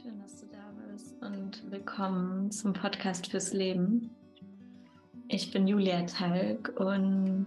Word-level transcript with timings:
Schön, 0.00 0.20
dass 0.20 0.40
du 0.40 0.46
da 0.46 0.92
bist 0.92 1.16
und 1.22 1.72
willkommen 1.72 2.52
zum 2.52 2.72
Podcast 2.72 3.26
fürs 3.26 3.52
Leben. 3.52 4.10
Ich 5.26 5.50
bin 5.50 5.66
Julia 5.66 6.02
Talg 6.02 6.72
und 6.76 7.46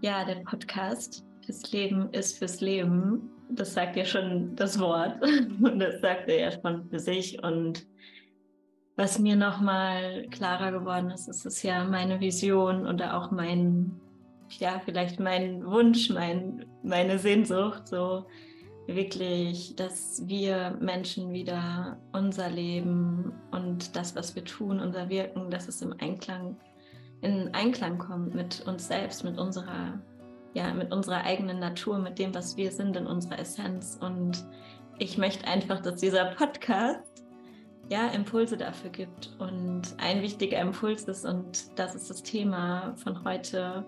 ja, 0.00 0.24
der 0.24 0.36
Podcast 0.36 1.24
fürs 1.44 1.70
Leben 1.70 2.08
ist 2.12 2.38
fürs 2.38 2.60
Leben. 2.60 3.30
Das 3.50 3.74
sagt 3.74 3.94
ja 3.94 4.04
schon 4.04 4.56
das 4.56 4.80
Wort 4.80 5.22
und 5.62 5.78
das 5.78 6.00
sagt 6.00 6.28
er 6.28 6.40
ja 6.40 6.50
schon 6.50 6.88
für 6.88 6.98
sich. 6.98 7.40
Und 7.44 7.86
was 8.96 9.20
mir 9.20 9.36
nochmal 9.36 10.26
klarer 10.30 10.72
geworden 10.72 11.10
ist, 11.10 11.28
ist 11.28 11.46
es 11.46 11.62
ja 11.62 11.84
meine 11.84 12.18
Vision 12.18 12.84
oder 12.84 13.16
auch 13.16 13.30
mein, 13.30 13.92
ja, 14.58 14.80
vielleicht 14.84 15.20
mein 15.20 15.64
Wunsch, 15.64 16.10
mein, 16.10 16.64
meine 16.82 17.18
Sehnsucht, 17.18 17.86
so 17.86 18.26
wirklich, 18.86 19.74
dass 19.76 20.22
wir 20.26 20.76
Menschen 20.80 21.32
wieder 21.32 21.98
unser 22.12 22.50
Leben 22.50 23.32
und 23.50 23.96
das, 23.96 24.14
was 24.14 24.34
wir 24.34 24.44
tun, 24.44 24.80
unser 24.80 25.08
Wirken, 25.08 25.50
dass 25.50 25.68
es 25.68 25.80
im 25.82 25.94
Einklang, 25.98 26.56
in 27.22 27.54
Einklang 27.54 27.98
kommt 27.98 28.34
mit 28.34 28.66
uns 28.66 28.86
selbst, 28.86 29.24
mit 29.24 29.38
unserer, 29.38 30.00
ja, 30.52 30.72
mit 30.74 30.92
unserer 30.92 31.24
eigenen 31.24 31.58
Natur, 31.58 31.98
mit 31.98 32.18
dem, 32.18 32.34
was 32.34 32.56
wir 32.56 32.70
sind 32.70 32.96
in 32.96 33.06
unserer 33.06 33.38
Essenz. 33.38 33.98
Und 34.00 34.44
ich 34.98 35.16
möchte 35.16 35.46
einfach, 35.46 35.80
dass 35.80 36.00
dieser 36.00 36.26
Podcast 36.26 37.24
ja, 37.88 38.08
Impulse 38.08 38.56
dafür 38.56 38.90
gibt. 38.90 39.34
Und 39.38 39.82
ein 39.98 40.22
wichtiger 40.22 40.60
Impuls 40.60 41.04
ist, 41.04 41.24
und 41.24 41.78
das 41.78 41.94
ist 41.94 42.10
das 42.10 42.22
Thema 42.22 42.94
von 42.96 43.24
heute, 43.24 43.84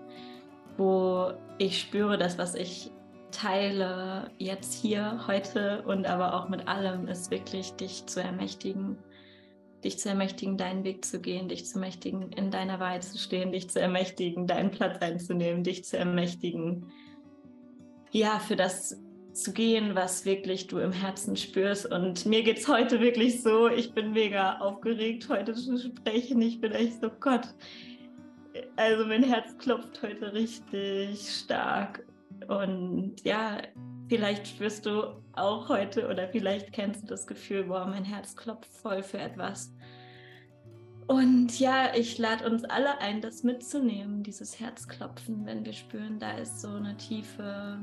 wo 0.77 1.33
ich 1.57 1.79
spüre, 1.79 2.17
dass 2.17 2.37
was 2.37 2.55
ich 2.55 2.91
teile 3.37 4.31
jetzt 4.39 4.73
hier, 4.73 5.25
heute 5.27 5.83
und 5.83 6.07
aber 6.07 6.33
auch 6.33 6.49
mit 6.49 6.67
allem, 6.67 7.07
ist 7.07 7.29
wirklich 7.29 7.73
dich 7.73 8.05
zu 8.07 8.21
ermächtigen, 8.21 8.97
dich 9.83 9.99
zu 9.99 10.09
ermächtigen, 10.09 10.57
deinen 10.57 10.83
Weg 10.83 11.05
zu 11.05 11.21
gehen, 11.21 11.47
dich 11.47 11.65
zu 11.65 11.75
ermächtigen, 11.75 12.31
in 12.31 12.49
deiner 12.49 12.79
Wahrheit 12.79 13.03
zu 13.03 13.17
stehen, 13.17 13.51
dich 13.51 13.69
zu 13.69 13.79
ermächtigen, 13.79 14.47
deinen 14.47 14.71
Platz 14.71 15.01
einzunehmen, 15.01 15.63
dich 15.63 15.85
zu 15.85 15.97
ermächtigen, 15.97 16.91
ja, 18.11 18.39
für 18.39 18.55
das 18.55 18.99
zu 19.33 19.53
gehen, 19.53 19.93
was 19.93 20.25
wirklich 20.25 20.65
du 20.65 20.79
im 20.79 20.91
Herzen 20.91 21.35
spürst. 21.35 21.85
Und 21.91 22.25
mir 22.25 22.41
geht 22.41 22.57
es 22.57 22.67
heute 22.67 22.99
wirklich 23.01 23.43
so, 23.43 23.67
ich 23.67 23.93
bin 23.93 24.13
mega 24.13 24.57
aufgeregt, 24.57 25.29
heute 25.29 25.53
zu 25.53 25.77
sprechen. 25.77 26.41
Ich 26.41 26.59
bin 26.59 26.71
echt 26.71 27.01
so, 27.01 27.11
Gott, 27.19 27.47
also 28.77 29.05
mein 29.05 29.21
Herz 29.21 29.55
klopft 29.59 30.01
heute 30.01 30.33
richtig 30.33 31.19
stark. 31.19 32.03
Und 32.47 33.15
ja, 33.23 33.61
vielleicht 34.07 34.47
spürst 34.47 34.85
du 34.85 35.21
auch 35.33 35.69
heute 35.69 36.07
oder 36.07 36.27
vielleicht 36.27 36.71
kennst 36.71 37.03
du 37.03 37.07
das 37.07 37.27
Gefühl, 37.27 37.65
boah, 37.65 37.85
mein 37.85 38.05
Herz 38.05 38.35
klopft 38.35 38.71
voll 38.71 39.03
für 39.03 39.19
etwas. 39.19 39.73
Und 41.07 41.57
ja, 41.59 41.95
ich 41.95 42.17
lade 42.17 42.49
uns 42.49 42.65
alle 42.65 42.99
ein, 42.99 43.21
das 43.21 43.43
mitzunehmen, 43.43 44.23
dieses 44.23 44.59
Herzklopfen, 44.59 45.45
wenn 45.45 45.63
wir 45.65 45.71
spüren, 45.71 46.19
da 46.19 46.37
ist 46.37 46.59
so 46.59 46.67
eine 46.67 46.97
tiefe, 46.97 47.79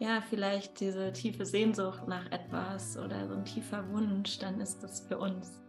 ja, 0.00 0.20
vielleicht 0.28 0.80
diese 0.80 1.12
tiefe 1.12 1.46
Sehnsucht 1.46 2.08
nach 2.08 2.26
etwas 2.32 2.98
oder 2.98 3.28
so 3.28 3.34
ein 3.34 3.44
tiefer 3.44 3.88
Wunsch, 3.90 4.38
dann 4.40 4.60
ist 4.60 4.82
das 4.82 5.06
für 5.06 5.18
uns. 5.18 5.62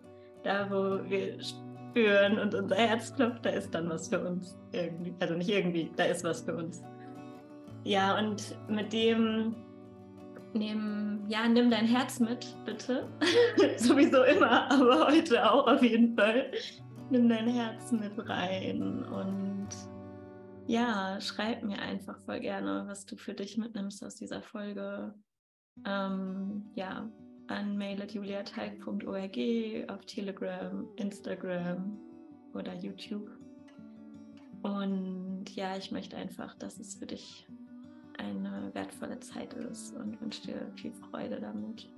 Da, 0.43 0.69
wo 0.71 1.07
wir 1.07 1.37
spüren 1.43 2.39
und 2.39 2.55
unser 2.55 2.75
Herz 2.75 3.13
klopft, 3.13 3.45
da 3.45 3.51
ist 3.51 3.73
dann 3.75 3.89
was 3.89 4.07
für 4.07 4.19
uns. 4.27 4.57
Irgendwie. 4.71 5.13
Also 5.19 5.35
nicht 5.35 5.49
irgendwie, 5.49 5.91
da 5.95 6.05
ist 6.05 6.23
was 6.23 6.41
für 6.41 6.55
uns. 6.55 6.81
Ja, 7.83 8.17
und 8.17 8.55
mit 8.69 8.93
dem 8.93 9.55
nehm, 10.53 11.23
ja, 11.27 11.47
nimm 11.47 11.69
dein 11.69 11.85
Herz 11.85 12.19
mit, 12.19 12.55
bitte. 12.65 13.07
Sowieso 13.77 14.23
immer, 14.23 14.71
aber 14.71 15.07
heute 15.07 15.49
auch 15.49 15.67
auf 15.67 15.81
jeden 15.81 16.15
Fall. 16.15 16.51
Nimm 17.09 17.29
dein 17.29 17.47
Herz 17.47 17.91
mit 17.91 18.13
rein 18.29 19.03
und 19.05 19.69
ja, 20.67 21.19
schreib 21.19 21.63
mir 21.63 21.79
einfach 21.79 22.19
voll 22.25 22.41
gerne, 22.41 22.83
was 22.87 23.05
du 23.05 23.17
für 23.17 23.33
dich 23.33 23.57
mitnimmst 23.57 24.03
aus 24.03 24.15
dieser 24.15 24.43
Folge. 24.43 25.15
Ähm, 25.83 26.69
ja, 26.75 27.09
an 27.47 27.77
mail.juliateig.org, 27.77 29.89
auf 29.89 30.05
Telegram, 30.05 30.87
Instagram 30.97 31.97
oder 32.53 32.75
YouTube. 32.75 33.31
Und 34.61 35.45
ja, 35.55 35.75
ich 35.75 35.91
möchte 35.91 36.17
einfach, 36.17 36.53
dass 36.55 36.79
es 36.79 36.95
für 36.95 37.07
dich 37.07 37.47
eine 38.19 38.73
wertvolle 38.73 39.19
Zeit 39.19 39.53
ist 39.53 39.93
und 39.95 40.19
wünsche 40.21 40.43
dir 40.43 40.71
viel 40.75 40.93
Freude 40.93 41.39
damit. 41.39 41.89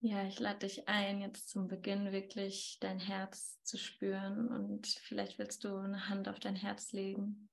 Ja, 0.00 0.22
ich 0.26 0.38
lade 0.38 0.58
dich 0.66 0.86
ein, 0.86 1.22
jetzt 1.22 1.48
zum 1.48 1.66
Beginn 1.66 2.12
wirklich 2.12 2.76
dein 2.80 2.98
Herz 2.98 3.62
zu 3.62 3.78
spüren 3.78 4.48
und 4.48 4.86
vielleicht 4.86 5.38
willst 5.38 5.64
du 5.64 5.78
eine 5.78 6.10
Hand 6.10 6.28
auf 6.28 6.38
dein 6.38 6.56
Herz 6.56 6.92
legen 6.92 7.48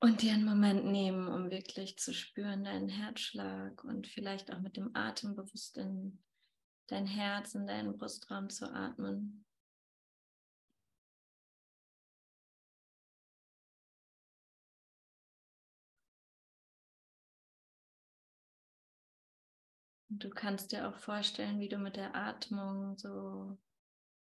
und 0.00 0.22
dir 0.22 0.34
einen 0.34 0.44
Moment 0.44 0.84
nehmen, 0.84 1.26
um 1.26 1.50
wirklich 1.50 1.98
zu 1.98 2.14
spüren 2.14 2.62
deinen 2.62 2.88
Herzschlag 2.88 3.82
und 3.82 4.06
vielleicht 4.06 4.52
auch 4.52 4.60
mit 4.60 4.76
dem 4.76 4.94
Atem 4.94 5.34
bewusst 5.34 5.76
in 5.76 6.22
dein 6.86 7.06
Herz, 7.06 7.56
in 7.56 7.66
deinen 7.66 7.98
Brustraum 7.98 8.48
zu 8.48 8.72
atmen. 8.72 9.44
Du 20.08 20.30
kannst 20.30 20.72
dir 20.72 20.88
auch 20.88 20.96
vorstellen, 20.96 21.60
wie 21.60 21.68
du 21.68 21.78
mit 21.78 21.96
der 21.96 22.14
Atmung 22.14 22.96
so 22.96 23.58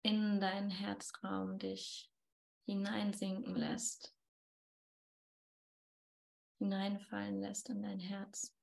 in 0.02 0.40
deinen 0.40 0.69
Herzraum 0.69 1.59
dich 1.59 2.12
hineinsinken 2.66 3.56
lässt, 3.56 4.16
hineinfallen 6.59 7.40
lässt 7.40 7.69
in 7.69 7.81
dein 7.81 8.00
Herz. 8.00 8.56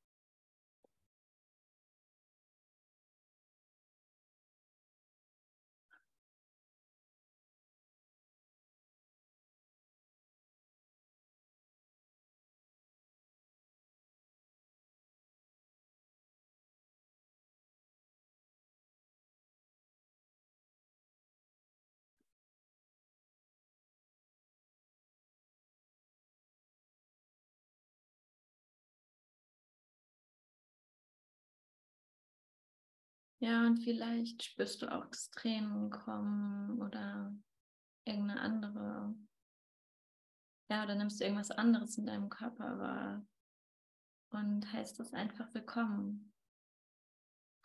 Ja, 33.39 33.67
und 33.67 33.79
vielleicht 33.79 34.43
spürst 34.43 34.81
du 34.81 34.91
auch 34.91 35.07
das 35.07 35.31
Tränen 35.31 35.91
kommen 35.91 36.81
oder 36.81 37.35
irgendeine 38.05 38.41
andere, 38.41 39.15
ja, 40.71 40.85
oder 40.85 40.95
nimmst 40.95 41.21
du 41.21 41.25
irgendwas 41.25 41.51
anderes 41.51 41.99
in 41.99 42.07
deinem 42.07 42.31
Körper 42.31 42.79
wahr 42.79 43.27
und 44.31 44.73
heißt 44.73 44.99
das 44.99 45.13
einfach 45.13 45.53
willkommen. 45.53 46.33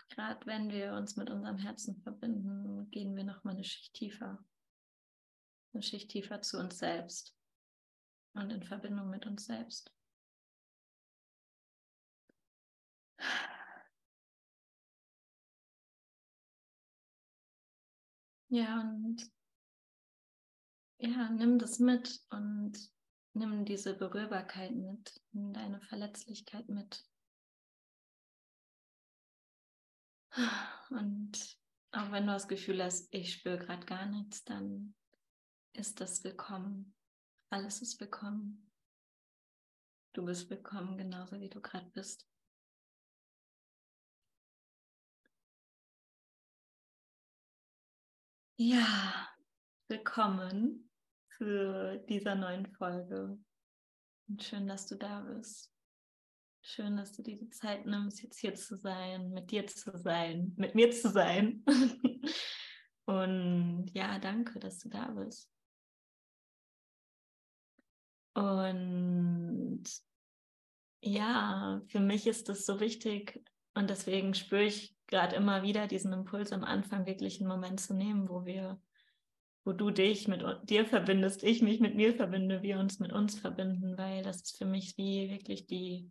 Gerade 0.09 0.45
wenn 0.45 0.69
wir 0.69 0.93
uns 0.93 1.15
mit 1.15 1.29
unserem 1.29 1.57
Herzen 1.57 1.95
verbinden, 2.01 2.91
gehen 2.91 3.15
wir 3.15 3.23
nochmal 3.23 3.55
eine 3.55 3.63
Schicht 3.63 3.93
tiefer. 3.93 4.43
Eine 5.73 5.83
Schicht 5.83 6.11
tiefer 6.11 6.41
zu 6.41 6.59
uns 6.59 6.79
selbst 6.79 7.33
und 8.33 8.51
in 8.51 8.63
Verbindung 8.63 9.09
mit 9.09 9.25
uns 9.25 9.45
selbst. 9.45 9.93
Ja, 18.53 18.81
und 18.81 19.31
ja, 20.97 21.29
nimm 21.29 21.57
das 21.57 21.79
mit 21.79 22.19
und 22.31 22.73
nimm 23.33 23.63
diese 23.63 23.93
Berührbarkeit 23.93 24.71
mit, 24.71 25.21
nimm 25.31 25.53
deine 25.53 25.79
Verletzlichkeit 25.79 26.67
mit. 26.67 27.01
Und 30.89 31.57
auch 31.91 32.11
wenn 32.11 32.27
du 32.27 32.33
das 32.33 32.49
Gefühl 32.49 32.83
hast, 32.83 33.07
ich 33.13 33.31
spüre 33.31 33.57
gerade 33.57 33.85
gar 33.85 34.05
nichts, 34.05 34.43
dann 34.43 34.95
ist 35.71 36.01
das 36.01 36.25
willkommen. 36.25 36.93
Alles 37.51 37.81
ist 37.81 38.01
willkommen. 38.01 38.69
Du 40.11 40.25
bist 40.25 40.49
willkommen, 40.49 40.97
genauso 40.97 41.39
wie 41.39 41.49
du 41.49 41.61
gerade 41.61 41.89
bist. 41.91 42.27
Ja, 48.63 49.27
willkommen 49.87 50.91
zu 51.35 51.99
dieser 52.07 52.35
neuen 52.35 52.67
Folge. 52.67 53.39
Und 54.27 54.43
schön, 54.43 54.67
dass 54.67 54.85
du 54.85 54.97
da 54.97 55.21
bist. 55.21 55.73
Schön, 56.61 56.95
dass 56.95 57.11
du 57.11 57.23
dir 57.23 57.39
die 57.39 57.49
Zeit 57.49 57.87
nimmst, 57.87 58.21
jetzt 58.21 58.37
hier 58.37 58.53
zu 58.53 58.77
sein, 58.77 59.31
mit 59.31 59.49
dir 59.49 59.65
zu 59.65 59.97
sein, 59.97 60.53
mit 60.57 60.75
mir 60.75 60.91
zu 60.91 61.09
sein. 61.09 61.65
Und 63.05 63.89
ja, 63.95 64.19
danke, 64.19 64.59
dass 64.59 64.77
du 64.77 64.89
da 64.89 65.07
bist. 65.07 65.51
Und 68.35 69.85
ja, 71.01 71.81
für 71.87 71.99
mich 71.99 72.27
ist 72.27 72.47
das 72.47 72.67
so 72.67 72.79
wichtig 72.79 73.43
und 73.73 73.89
deswegen 73.89 74.35
spüre 74.35 74.65
ich 74.65 74.95
gerade 75.11 75.35
immer 75.35 75.61
wieder 75.61 75.87
diesen 75.87 76.13
Impuls 76.13 76.51
am 76.51 76.63
Anfang, 76.63 77.05
wirklich 77.05 77.39
einen 77.39 77.49
Moment 77.49 77.79
zu 77.79 77.93
nehmen, 77.93 78.29
wo 78.29 78.45
wir, 78.45 78.81
wo 79.63 79.73
du 79.73 79.91
dich 79.91 80.27
mit 80.27 80.43
dir 80.63 80.85
verbindest, 80.85 81.43
ich 81.43 81.61
mich 81.61 81.79
mit 81.79 81.95
mir 81.95 82.15
verbinde, 82.15 82.63
wir 82.63 82.79
uns 82.79 82.99
mit 82.99 83.13
uns 83.13 83.39
verbinden, 83.39 83.97
weil 83.97 84.23
das 84.23 84.37
ist 84.37 84.57
für 84.57 84.65
mich 84.65 84.97
wie 84.97 85.29
wirklich 85.29 85.67
die 85.67 86.09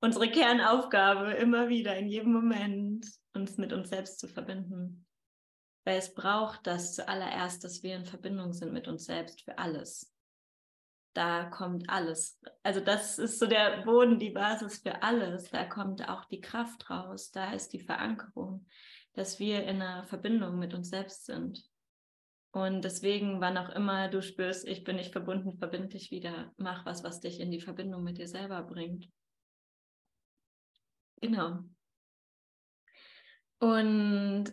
unsere 0.00 0.30
Kernaufgabe, 0.30 1.32
immer 1.32 1.68
wieder 1.68 1.96
in 1.96 2.08
jedem 2.08 2.32
Moment 2.32 3.06
uns 3.34 3.56
mit 3.56 3.72
uns 3.72 3.88
selbst 3.88 4.18
zu 4.18 4.28
verbinden. 4.28 5.06
Weil 5.84 5.98
es 5.98 6.14
braucht 6.14 6.66
das 6.66 6.94
zuallererst, 6.94 7.62
dass 7.64 7.82
wir 7.82 7.96
in 7.96 8.04
Verbindung 8.04 8.52
sind 8.52 8.72
mit 8.72 8.88
uns 8.88 9.04
selbst 9.04 9.42
für 9.42 9.58
alles. 9.58 10.11
Da 11.14 11.44
kommt 11.44 11.90
alles. 11.90 12.40
Also 12.62 12.80
das 12.80 13.18
ist 13.18 13.38
so 13.38 13.46
der 13.46 13.82
Boden, 13.82 14.18
die 14.18 14.30
Basis 14.30 14.78
für 14.78 15.02
alles. 15.02 15.50
Da 15.50 15.64
kommt 15.64 16.08
auch 16.08 16.24
die 16.24 16.40
Kraft 16.40 16.88
raus. 16.88 17.30
Da 17.30 17.52
ist 17.52 17.72
die 17.72 17.80
Verankerung, 17.80 18.66
dass 19.12 19.38
wir 19.38 19.64
in 19.64 19.82
einer 19.82 20.04
Verbindung 20.04 20.58
mit 20.58 20.72
uns 20.72 20.88
selbst 20.88 21.26
sind. 21.26 21.62
Und 22.52 22.82
deswegen, 22.82 23.40
wann 23.40 23.56
auch 23.56 23.70
immer 23.70 24.08
du 24.08 24.22
spürst, 24.22 24.66
ich 24.66 24.84
bin 24.84 24.96
nicht 24.96 25.12
verbunden, 25.12 25.56
verbind 25.56 25.92
dich 25.92 26.10
wieder. 26.10 26.52
Mach 26.56 26.84
was, 26.84 27.02
was 27.02 27.20
dich 27.20 27.40
in 27.40 27.50
die 27.50 27.60
Verbindung 27.60 28.02
mit 28.04 28.18
dir 28.18 28.28
selber 28.28 28.62
bringt. 28.62 29.08
Genau. 31.20 31.60
Und 33.58 34.52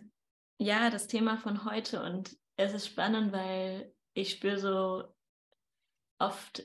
ja, 0.58 0.88
das 0.88 1.08
Thema 1.08 1.36
von 1.36 1.64
heute 1.64 2.02
und 2.02 2.36
es 2.56 2.72
ist 2.72 2.86
spannend, 2.86 3.32
weil 3.32 3.92
ich 4.14 4.30
spüre 4.30 4.58
so 4.58 5.14
oft, 6.20 6.62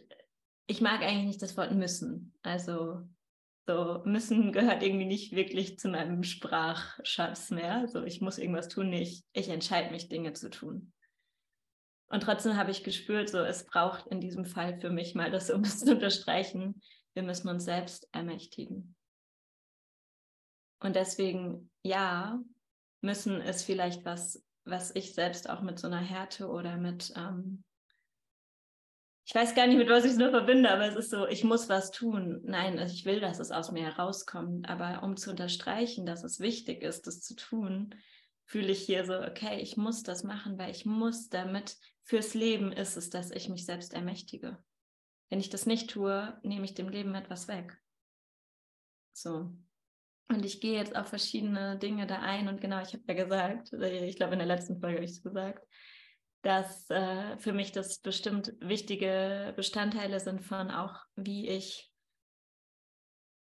ich 0.67 0.81
mag 0.81 1.01
eigentlich 1.01 1.25
nicht 1.25 1.41
das 1.41 1.57
Wort 1.57 1.71
müssen. 1.71 2.33
Also 2.43 3.01
so 3.67 4.03
müssen 4.05 4.51
gehört 4.51 4.83
irgendwie 4.83 5.05
nicht 5.05 5.35
wirklich 5.35 5.79
zu 5.79 5.89
meinem 5.89 6.23
Sprachschatz 6.23 7.49
mehr. 7.49 7.77
Also 7.77 8.03
ich 8.03 8.21
muss 8.21 8.37
irgendwas 8.37 8.67
tun, 8.67 8.93
ich, 8.93 9.23
ich 9.33 9.49
entscheide 9.49 9.91
mich, 9.91 10.09
Dinge 10.09 10.33
zu 10.33 10.49
tun. 10.49 10.93
Und 12.07 12.21
trotzdem 12.21 12.55
habe 12.55 12.69
ich 12.69 12.83
gespürt, 12.83 13.29
so 13.29 13.39
es 13.39 13.65
braucht 13.65 14.05
in 14.07 14.21
diesem 14.21 14.45
Fall 14.45 14.79
für 14.79 14.91
mich 14.91 15.15
mal 15.15 15.31
das, 15.31 15.49
um 15.49 15.61
es 15.61 15.79
zu 15.79 15.91
unterstreichen, 15.91 16.81
wir 17.13 17.23
müssen 17.23 17.49
uns 17.49 17.65
selbst 17.65 18.07
ermächtigen. 18.11 18.95
Und 20.79 20.95
deswegen, 20.95 21.71
ja, 21.81 22.39
müssen 23.01 23.41
ist 23.41 23.63
vielleicht 23.63 24.05
was, 24.05 24.45
was 24.65 24.93
ich 24.95 25.13
selbst 25.13 25.49
auch 25.49 25.61
mit 25.61 25.79
so 25.79 25.87
einer 25.87 25.99
Härte 26.01 26.47
oder 26.47 26.77
mit, 26.77 27.13
ähm, 27.15 27.63
ich 29.27 29.33
weiß 29.33 29.56
gar 29.56 29.66
nicht, 29.66 29.77
mit 29.77 29.89
was 29.89 30.06
ich 30.06 30.12
es 30.12 30.18
nur 30.18 30.30
verbinde, 30.30 30.69
aber 30.69 30.86
es 30.86 30.95
ist 30.95 31.10
so, 31.10 31.27
ich 31.27 31.44
muss 31.44 31.68
was 31.68 31.89
tun. 31.89 32.42
Nein, 32.44 32.77
also 32.77 32.94
ich 32.94 33.06
will, 33.06 33.19
dass 33.19 33.39
es 33.39 33.50
aus 33.50 33.72
mir 33.72 33.83
herauskommt. 33.83 34.69
Aber 34.69 35.01
um 35.01 35.18
zu 35.18 35.31
unterstreichen, 35.31 36.06
dass 36.06 36.24
es 36.24 36.39
wichtig 36.39 36.83
ist, 36.83 37.07
das 37.07 37.22
zu 37.22 37.36
tun, 37.36 37.95
fühle 38.45 38.72
ich 38.72 38.86
hier 38.86 39.04
so, 39.04 39.19
okay, 39.19 39.60
ich 39.60 39.77
muss 39.77 40.04
das 40.04 40.24
machen, 40.24 40.60
weil 40.60 40.69
ich 40.69 40.86
muss 40.86 41.30
damit, 41.30 41.77
fürs 42.04 42.36
Leben 42.36 42.72
ist 42.72 42.98
es, 42.98 43.10
dass 43.10 43.31
ich 43.31 43.50
mich 43.50 43.66
selbst 43.66 43.95
ermächtige. 43.95 44.60
Wenn 45.31 45.39
ich 45.39 45.50
das 45.50 45.66
nicht 45.66 45.89
tue, 45.89 46.39
nehme 46.44 46.66
ich 46.66 46.75
dem 46.75 46.89
Leben 46.89 47.16
etwas 47.16 47.48
weg. 47.48 47.75
So. 49.12 49.51
Und 50.27 50.45
ich 50.45 50.62
gehe 50.62 50.77
jetzt 50.77 50.95
auf 50.95 51.07
verschiedene 51.07 51.80
Dinge 51.80 52.06
da 52.06 52.19
ein. 52.19 52.48
Und 52.48 52.62
genau, 52.62 52.80
ich 52.80 52.94
habe 52.94 53.04
ja 53.07 53.16
gesagt, 53.16 53.74
ich 53.74 54.18
glaube, 54.18 54.33
in 54.33 54.39
der 54.39 54.48
letzten 54.48 54.80
Folge 54.80 54.98
habe 54.98 55.06
ich 55.06 55.12
es 55.12 55.24
gesagt, 55.24 55.66
dass 56.45 56.88
äh, 56.92 57.38
für 57.38 57.53
mich 57.53 57.71
das 57.71 57.97
bestimmt 57.97 58.53
wichtige 58.59 59.51
Bestandteile 59.56 60.19
sind 60.19 60.44
von 60.44 60.69
auch, 60.69 60.94
wie 61.15 61.47
ich, 61.47 61.92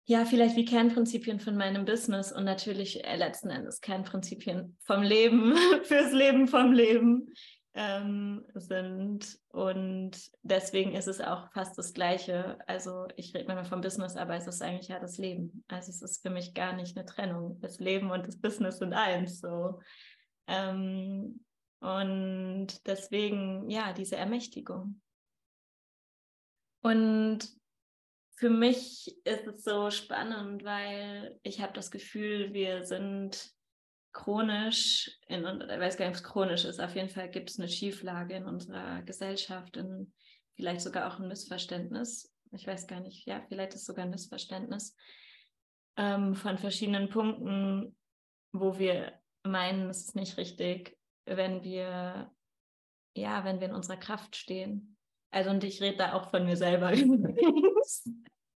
ja, 0.05 0.25
vielleicht 0.25 0.55
wie 0.55 0.65
Kernprinzipien 0.65 1.39
von 1.39 1.55
meinem 1.55 1.85
Business 1.85 2.31
und 2.31 2.43
natürlich 2.43 3.05
äh, 3.05 3.15
letzten 3.15 3.51
Endes 3.51 3.81
Kernprinzipien 3.81 4.77
vom 4.83 5.03
Leben, 5.03 5.55
fürs 5.83 6.11
Leben 6.11 6.47
vom 6.47 6.71
Leben, 6.71 7.31
ähm, 7.75 8.43
sind. 8.55 9.37
Und 9.49 10.17
deswegen 10.41 10.95
ist 10.95 11.07
es 11.07 11.21
auch 11.21 11.51
fast 11.51 11.77
das 11.77 11.93
Gleiche. 11.93 12.57
Also 12.65 13.05
ich 13.15 13.35
rede 13.35 13.45
manchmal 13.45 13.65
vom 13.65 13.81
Business, 13.81 14.15
aber 14.15 14.35
es 14.35 14.47
ist 14.47 14.63
eigentlich 14.63 14.87
ja 14.87 14.99
das 14.99 15.19
Leben. 15.19 15.63
Also 15.67 15.91
es 15.91 16.01
ist 16.01 16.23
für 16.23 16.31
mich 16.31 16.55
gar 16.55 16.73
nicht 16.73 16.97
eine 16.97 17.05
Trennung. 17.05 17.59
Das 17.61 17.79
Leben 17.79 18.09
und 18.09 18.27
das 18.27 18.41
Business 18.41 18.79
sind 18.79 18.93
eins. 18.93 19.39
So. 19.39 19.81
Ähm, 20.47 21.41
und 21.79 22.67
deswegen, 22.87 23.69
ja, 23.69 23.93
diese 23.93 24.15
Ermächtigung. 24.15 25.01
Und 26.81 27.39
für 28.35 28.49
mich 28.49 29.15
ist 29.23 29.47
es 29.47 29.63
so 29.63 29.89
spannend, 29.89 30.63
weil 30.63 31.39
ich 31.43 31.61
habe 31.61 31.73
das 31.73 31.91
Gefühl, 31.91 32.53
wir 32.53 32.85
sind 32.85 33.51
chronisch, 34.13 35.11
in, 35.27 35.45
ich 35.45 35.79
weiß 35.79 35.97
gar 35.97 36.07
nicht, 36.07 36.17
ob 36.17 36.23
es 36.23 36.23
chronisch 36.23 36.65
ist, 36.65 36.79
auf 36.79 36.95
jeden 36.95 37.09
Fall 37.09 37.29
gibt 37.29 37.49
es 37.49 37.59
eine 37.59 37.69
Schieflage 37.69 38.35
in 38.35 38.45
unserer 38.45 39.01
Gesellschaft, 39.03 39.77
in, 39.77 40.13
vielleicht 40.55 40.81
sogar 40.81 41.11
auch 41.11 41.19
ein 41.19 41.27
Missverständnis. 41.27 42.33
Ich 42.51 42.65
weiß 42.65 42.87
gar 42.87 42.99
nicht, 42.99 43.27
ja, 43.27 43.43
vielleicht 43.47 43.75
ist 43.75 43.85
sogar 43.85 44.05
ein 44.05 44.11
Missverständnis 44.11 44.95
ähm, 45.97 46.33
von 46.33 46.57
verschiedenen 46.57 47.09
Punkten, 47.09 47.95
wo 48.53 48.79
wir 48.79 49.19
meinen, 49.43 49.89
es 49.89 50.05
ist 50.05 50.15
nicht 50.15 50.37
richtig, 50.37 50.96
wenn 51.27 51.63
wir, 51.63 52.31
ja, 53.15 53.43
wenn 53.43 53.59
wir 53.59 53.67
in 53.67 53.75
unserer 53.75 53.97
Kraft 53.97 54.35
stehen. 54.35 54.97
Also, 55.31 55.49
und 55.49 55.63
ich 55.63 55.81
rede 55.81 55.97
da 55.97 56.13
auch 56.13 56.29
von 56.29 56.45
mir 56.45 56.57
selber 56.57 56.93
übrigens. 56.95 58.09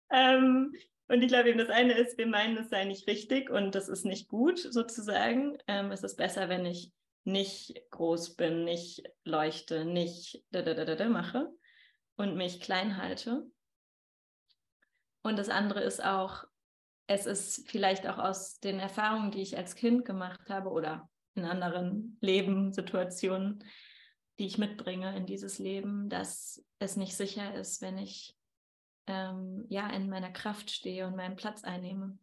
ähm, 0.10 0.74
und 1.08 1.22
ich 1.22 1.28
glaube 1.28 1.50
eben, 1.50 1.60
das 1.60 1.70
eine 1.70 1.94
ist, 1.94 2.18
wir 2.18 2.28
meinen, 2.28 2.58
es 2.58 2.70
sei 2.70 2.86
nicht 2.86 3.06
richtig 3.08 3.50
und 3.50 3.76
das 3.76 3.90
ist 3.90 4.06
nicht 4.06 4.30
gut 4.30 4.60
sozusagen. 4.60 5.58
Ähm, 5.68 5.92
es 5.92 6.04
ist 6.04 6.16
besser, 6.16 6.48
wenn 6.48 6.66
ich 6.66 6.94
nicht 7.26 7.82
groß 7.92 8.36
bin, 8.36 8.64
nicht 8.64 9.04
leuchte, 9.25 9.86
nicht 9.86 10.44
da, 10.51 10.62
da, 10.62 10.74
da, 10.74 10.96
da, 10.96 11.10
mache 11.10 11.50
und 12.16 12.38
mich 12.38 12.62
klein 12.62 12.98
halte. 12.98 13.46
Und 15.22 15.38
das 15.38 15.50
andere 15.50 15.82
ist 15.82 16.04
auch, 16.04 16.46
es 17.08 17.25
ist 17.25 17.70
vielleicht 17.70 18.08
auch 18.08 18.18
aus 18.18 18.60
den 18.60 18.80
Erfahrungen, 18.80 19.32
die 19.32 19.42
ich 19.42 19.58
als 19.58 19.75
Kind 19.75 20.06
gemacht 20.06 20.50
habe 20.50 20.70
oder 20.70 21.11
in 21.36 21.46
anderen 21.46 22.18
Lebenssituationen, 22.22 23.64
die 24.40 24.46
ich 24.46 24.58
mitbringe 24.58 25.16
in 25.16 25.26
dieses 25.26 25.60
Leben, 25.60 26.10
dass 26.10 26.64
es 26.80 26.98
nicht 26.98 27.16
sicher 27.16 27.54
ist, 27.54 27.82
wenn 27.82 27.98
ich 27.98 28.36
ähm, 29.08 29.66
ja 29.70 29.90
in 29.90 30.10
meiner 30.10 30.32
Kraft 30.32 30.72
stehe 30.72 31.08
und 31.08 31.16
meinen 31.16 31.36
Platz 31.36 31.64
einnehme. 31.64 32.18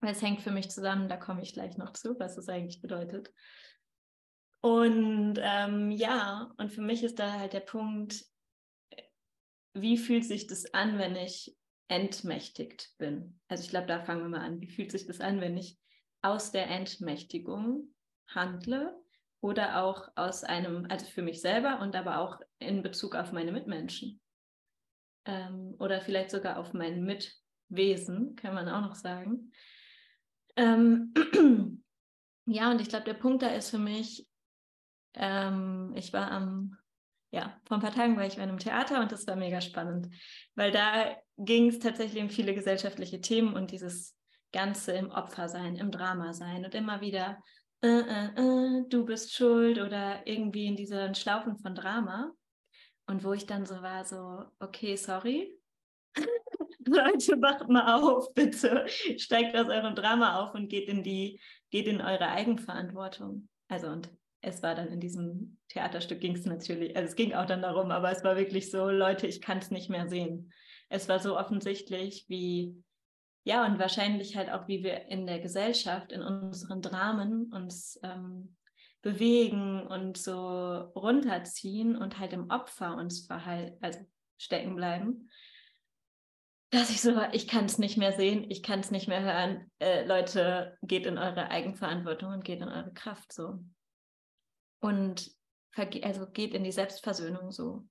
Es 0.00 0.22
hängt 0.22 0.42
für 0.42 0.50
mich 0.50 0.70
zusammen, 0.70 1.08
da 1.08 1.16
komme 1.16 1.42
ich 1.42 1.52
gleich 1.52 1.76
noch 1.78 1.92
zu, 1.92 2.18
was 2.18 2.36
das 2.36 2.48
eigentlich 2.48 2.80
bedeutet. 2.80 3.32
Und 4.60 5.38
ähm, 5.40 5.90
ja, 5.90 6.52
und 6.58 6.72
für 6.72 6.82
mich 6.82 7.02
ist 7.02 7.18
da 7.18 7.32
halt 7.32 7.52
der 7.52 7.60
Punkt, 7.60 8.24
wie 9.74 9.98
fühlt 9.98 10.24
sich 10.24 10.46
das 10.46 10.72
an, 10.74 10.98
wenn 10.98 11.16
ich 11.16 11.56
entmächtigt 11.88 12.94
bin? 12.98 13.38
Also 13.48 13.62
ich 13.62 13.70
glaube, 13.70 13.86
da 13.86 14.02
fangen 14.02 14.22
wir 14.22 14.28
mal 14.28 14.44
an. 14.44 14.60
Wie 14.60 14.70
fühlt 14.70 14.90
sich 14.90 15.06
das 15.06 15.20
an, 15.20 15.40
wenn 15.40 15.56
ich 15.56 15.78
aus 16.26 16.52
der 16.52 16.68
Entmächtigung 16.68 17.94
handle 18.28 18.94
oder 19.40 19.82
auch 19.82 20.08
aus 20.16 20.44
einem, 20.44 20.86
also 20.88 21.06
für 21.06 21.22
mich 21.22 21.40
selber 21.40 21.80
und 21.80 21.94
aber 21.94 22.18
auch 22.18 22.40
in 22.58 22.82
Bezug 22.82 23.14
auf 23.14 23.32
meine 23.32 23.52
Mitmenschen? 23.52 24.20
ähm, 25.26 25.74
oder 25.78 26.00
vielleicht 26.00 26.30
sogar 26.30 26.58
auf 26.58 26.72
mein 26.72 27.04
Mitwesen, 27.04 28.36
kann 28.36 28.54
man 28.54 28.68
auch 28.68 28.80
noch 28.80 28.94
sagen. 28.94 29.52
Ähm, 30.56 31.12
ja, 32.46 32.70
und 32.70 32.80
ich 32.80 32.88
glaube, 32.88 33.04
der 33.04 33.14
Punkt 33.14 33.42
da 33.42 33.48
ist 33.48 33.70
für 33.70 33.78
mich, 33.78 34.26
ähm, 35.14 35.92
ich 35.96 36.12
war 36.12 36.30
am, 36.30 36.76
ja, 37.32 37.60
vor 37.66 37.76
ein 37.76 37.82
paar 37.82 37.94
Tagen 37.94 38.16
war 38.16 38.24
ich 38.24 38.36
bei 38.36 38.42
einem 38.42 38.58
Theater 38.58 39.00
und 39.00 39.12
das 39.12 39.26
war 39.26 39.36
mega 39.36 39.60
spannend, 39.60 40.08
weil 40.54 40.70
da 40.70 41.16
ging 41.36 41.68
es 41.68 41.80
tatsächlich 41.80 42.22
um 42.22 42.30
viele 42.30 42.54
gesellschaftliche 42.54 43.20
Themen 43.20 43.54
und 43.54 43.72
dieses 43.72 44.15
Ganze 44.52 44.92
im 44.92 45.10
Opfer 45.10 45.48
sein, 45.48 45.76
im 45.76 45.90
Drama 45.90 46.32
sein 46.32 46.64
und 46.64 46.74
immer 46.74 47.00
wieder, 47.00 47.38
äh, 47.82 47.88
äh, 47.88 48.26
äh, 48.36 48.84
du 48.88 49.04
bist 49.04 49.34
schuld 49.34 49.78
oder 49.78 50.26
irgendwie 50.26 50.66
in 50.66 50.76
diesen 50.76 51.14
Schlaufen 51.14 51.56
von 51.58 51.74
Drama. 51.74 52.32
Und 53.08 53.22
wo 53.22 53.32
ich 53.32 53.46
dann 53.46 53.66
so 53.66 53.82
war, 53.82 54.04
so, 54.04 54.44
okay, 54.58 54.96
sorry. 54.96 55.56
Leute, 56.86 57.40
wacht 57.40 57.68
mal 57.68 58.02
auf, 58.02 58.32
bitte. 58.34 58.86
Steigt 58.88 59.56
aus 59.56 59.68
eurem 59.68 59.94
Drama 59.94 60.40
auf 60.40 60.54
und 60.54 60.68
geht 60.68 60.88
in 60.88 61.02
die, 61.02 61.40
geht 61.70 61.86
in 61.86 62.00
eure 62.00 62.28
Eigenverantwortung. 62.28 63.48
Also 63.68 63.88
und 63.88 64.10
es 64.40 64.62
war 64.62 64.74
dann 64.74 64.88
in 64.88 65.00
diesem 65.00 65.58
Theaterstück 65.68 66.20
ging 66.20 66.36
es 66.36 66.46
natürlich, 66.46 66.96
also 66.96 67.08
es 67.08 67.16
ging 67.16 67.34
auch 67.34 67.46
dann 67.46 67.62
darum, 67.62 67.90
aber 67.90 68.12
es 68.12 68.22
war 68.22 68.36
wirklich 68.36 68.70
so, 68.70 68.88
Leute, 68.88 69.26
ich 69.26 69.40
kann 69.40 69.58
es 69.58 69.70
nicht 69.70 69.90
mehr 69.90 70.08
sehen. 70.08 70.52
es 70.88 71.08
war 71.08 71.18
so 71.18 71.36
offensichtlich, 71.36 72.26
wie, 72.28 72.76
ja, 73.46 73.64
und 73.64 73.78
wahrscheinlich 73.78 74.36
halt 74.36 74.50
auch, 74.50 74.68
wie 74.68 74.82
wir 74.82 75.06
in 75.06 75.26
der 75.26 75.40
Gesellschaft, 75.40 76.12
in 76.12 76.22
unseren 76.22 76.82
Dramen 76.82 77.52
uns 77.52 77.98
ähm, 78.02 78.56
bewegen 79.02 79.86
und 79.86 80.18
so 80.18 80.38
runterziehen 80.94 81.96
und 81.96 82.18
halt 82.18 82.32
im 82.32 82.50
Opfer 82.50 82.96
uns 82.96 83.26
verhalten, 83.26 83.78
also 83.80 84.00
stecken 84.36 84.74
bleiben 84.76 85.28
dass 86.70 86.90
ich 86.90 87.00
so, 87.00 87.14
ich 87.32 87.46
kann 87.46 87.66
es 87.66 87.78
nicht 87.78 87.96
mehr 87.96 88.12
sehen, 88.12 88.50
ich 88.50 88.62
kann 88.62 88.80
es 88.80 88.90
nicht 88.90 89.08
mehr 89.08 89.22
hören. 89.22 89.70
Äh, 89.78 90.04
Leute, 90.04 90.76
geht 90.82 91.06
in 91.06 91.16
eure 91.16 91.50
Eigenverantwortung 91.50 92.32
und 92.32 92.44
geht 92.44 92.60
in 92.60 92.68
eure 92.68 92.92
Kraft 92.92 93.32
so. 93.32 93.60
Und 94.80 95.30
also 96.02 96.26
geht 96.30 96.54
in 96.54 96.64
die 96.64 96.72
Selbstversöhnung 96.72 97.52
so. 97.52 97.86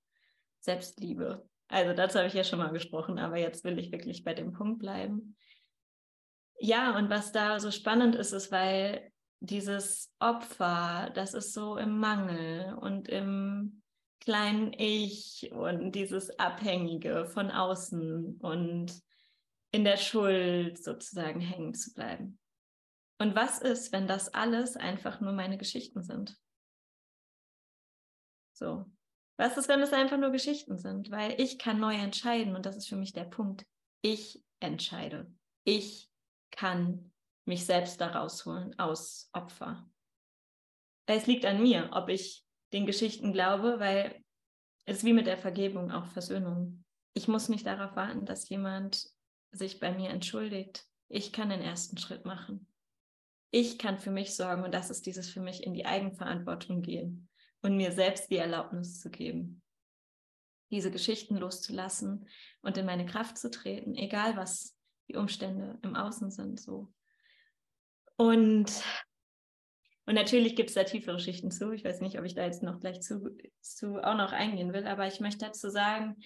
Selbstliebe. 0.60 1.48
Also 1.68 1.94
dazu 1.94 2.18
habe 2.18 2.28
ich 2.28 2.34
ja 2.34 2.44
schon 2.44 2.60
mal 2.60 2.72
gesprochen, 2.72 3.20
aber 3.20 3.38
jetzt 3.38 3.64
will 3.64 3.80
ich 3.80 3.92
wirklich 3.92 4.24
bei 4.24 4.34
dem 4.34 4.52
Punkt 4.52 4.80
bleiben. 4.80 5.36
Ja, 6.60 6.98
und 6.98 7.10
was 7.10 7.32
da 7.32 7.60
so 7.60 7.72
spannend 7.72 8.16
ist, 8.16 8.32
ist, 8.32 8.52
weil 8.52 9.12
dieses 9.40 10.14
Opfer, 10.20 11.12
das 11.14 11.34
ist 11.34 11.54
so 11.54 11.78
im 11.78 12.00
Mangel 12.00 12.74
und 12.76 13.08
im 13.08 13.84
kleinen 14.20 14.74
Ich 14.74 15.52
und 15.52 15.92
dieses 15.92 16.40
Abhängige 16.40 17.26
von 17.28 17.52
außen 17.52 18.38
und 18.40 18.94
in 19.72 19.84
der 19.84 19.98
Schuld 19.98 20.84
sozusagen 20.84 21.42
hängen 21.42 21.74
zu 21.74 21.94
bleiben. 21.94 22.40
Und 23.20 23.36
was 23.36 23.60
ist, 23.60 23.92
wenn 23.92 24.08
das 24.08 24.34
alles 24.34 24.76
einfach 24.76 25.22
nur 25.22 25.34
meine 25.34 25.58
Geschichten 25.58 26.04
sind? 26.04 26.38
So. 28.54 28.86
Was 29.38 29.58
ist, 29.58 29.68
wenn 29.68 29.82
es 29.82 29.92
einfach 29.92 30.18
nur 30.18 30.32
Geschichten 30.32 30.78
sind? 30.78 31.12
Weil 31.12 31.40
ich 31.40 31.60
kann 31.60 31.80
neu 31.80 31.94
entscheiden 31.94 32.56
und 32.56 32.66
das 32.66 32.78
ist 32.78 32.88
für 32.88 32.96
mich 32.96 33.12
der 33.12 33.26
Punkt. 33.26 33.66
Ich 34.02 34.42
entscheide. 34.62 35.30
Ich 35.66 36.10
kann 36.56 37.12
mich 37.46 37.66
selbst 37.66 38.02
da 38.02 38.08
rausholen 38.08 38.78
aus 38.80 39.30
Opfer. 39.34 39.90
Es 41.08 41.28
liegt 41.28 41.46
an 41.46 41.62
mir, 41.62 41.90
ob 41.94 42.10
ich 42.10 42.44
den 42.74 42.86
Geschichten 42.86 43.32
glaube, 43.32 43.80
weil 43.80 44.24
es 44.86 45.04
wie 45.04 45.14
mit 45.14 45.28
der 45.28 45.38
Vergebung 45.38 45.92
auch 45.92 46.08
Versöhnung. 46.08 46.84
Ich 47.14 47.28
muss 47.28 47.50
nicht 47.50 47.66
darauf 47.66 47.96
warten, 47.96 48.26
dass 48.26 48.50
jemand 48.50 49.08
sich 49.52 49.80
bei 49.80 49.92
mir 49.92 50.10
entschuldigt. 50.10 50.86
Ich 51.08 51.32
kann 51.32 51.50
den 51.50 51.62
ersten 51.62 51.98
Schritt 51.98 52.26
machen. 52.26 52.68
Ich 53.52 53.78
kann 53.78 54.00
für 54.00 54.12
mich 54.12 54.36
sorgen 54.36 54.64
und 54.64 54.74
das 54.74 54.90
ist 54.90 55.06
dieses 55.06 55.30
für 55.30 55.40
mich 55.40 55.64
in 55.64 55.74
die 55.74 55.86
Eigenverantwortung 55.86 56.82
gehen 56.82 57.30
und 57.62 57.78
mir 57.78 57.92
selbst 57.92 58.30
die 58.30 58.38
Erlaubnis 58.38 59.00
zu 59.00 59.10
geben, 59.10 59.62
diese 60.72 60.92
Geschichten 60.92 61.38
loszulassen 61.38 62.28
und 62.62 62.78
in 62.78 62.86
meine 62.86 63.06
Kraft 63.06 63.38
zu 63.38 63.50
treten, 63.50 63.96
egal 63.96 64.36
was 64.36 64.75
die 65.08 65.16
Umstände 65.16 65.80
im 65.84 65.96
Außen 65.96 66.32
sind, 66.32 66.60
so. 66.60 66.92
Und 68.18 68.84
und 70.08 70.14
natürlich 70.14 70.56
gibt 70.56 70.70
es 70.70 70.76
da 70.76 70.84
tiefere 70.84 71.20
Schichten 71.20 71.50
zu. 71.50 71.72
Ich 71.72 71.84
weiß 71.84 72.02
nicht, 72.02 72.20
ob 72.20 72.26
ich 72.26 72.36
da 72.36 72.46
jetzt 72.46 72.62
noch 72.62 72.80
gleich 72.80 73.02
zu, 73.02 73.36
zu 73.62 73.98
auch 74.04 74.16
noch 74.16 74.34
eingehen 74.34 74.72
will, 74.72 74.86
aber 74.86 75.08
ich 75.08 75.20
möchte 75.20 75.46
dazu 75.46 75.70
sagen, 75.70 76.18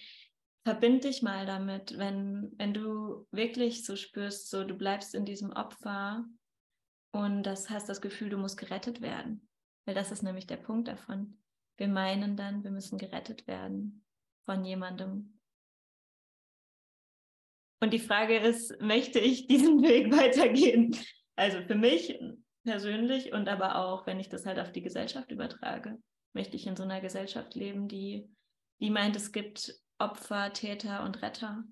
verbind 0.64 1.04
dich 1.04 1.22
mal 1.22 1.46
damit, 1.46 1.96
wenn, 1.96 2.52
wenn 2.56 2.74
du 2.74 3.26
wirklich 3.30 3.84
so 3.86 3.96
spürst, 3.96 4.50
so 4.50 4.64
du 4.64 4.74
bleibst 4.74 5.14
in 5.14 5.24
diesem 5.24 5.50
Opfer 5.50 6.26
und 7.12 7.42
das 7.44 7.70
hast 7.70 7.88
das 7.88 8.02
Gefühl, 8.02 8.28
du 8.28 8.36
musst 8.36 8.58
gerettet 8.58 9.00
werden. 9.00 9.48
Weil 9.86 9.94
das 9.94 10.12
ist 10.12 10.22
nämlich 10.22 10.46
der 10.46 10.58
Punkt 10.58 10.86
davon. 10.86 11.38
Wir 11.78 11.88
meinen 11.88 12.36
dann, 12.36 12.62
wir 12.62 12.70
müssen 12.70 12.98
gerettet 12.98 13.46
werden 13.46 14.04
von 14.44 14.64
jemandem. 14.64 15.39
Und 17.80 17.92
die 17.92 17.98
Frage 17.98 18.36
ist, 18.36 18.80
möchte 18.80 19.18
ich 19.18 19.46
diesen 19.46 19.82
Weg 19.82 20.12
weitergehen? 20.12 20.96
Also 21.36 21.62
für 21.62 21.74
mich 21.74 22.18
persönlich 22.64 23.32
und 23.32 23.48
aber 23.48 23.76
auch, 23.76 24.06
wenn 24.06 24.20
ich 24.20 24.28
das 24.28 24.44
halt 24.44 24.58
auf 24.58 24.72
die 24.72 24.82
Gesellschaft 24.82 25.30
übertrage, 25.30 25.98
möchte 26.34 26.56
ich 26.56 26.66
in 26.66 26.76
so 26.76 26.82
einer 26.82 27.00
Gesellschaft 27.00 27.54
leben, 27.54 27.88
die, 27.88 28.28
die 28.80 28.90
meint, 28.90 29.16
es 29.16 29.32
gibt 29.32 29.74
Opfer, 29.98 30.52
Täter 30.52 31.04
und 31.04 31.22
Retter. 31.22 31.64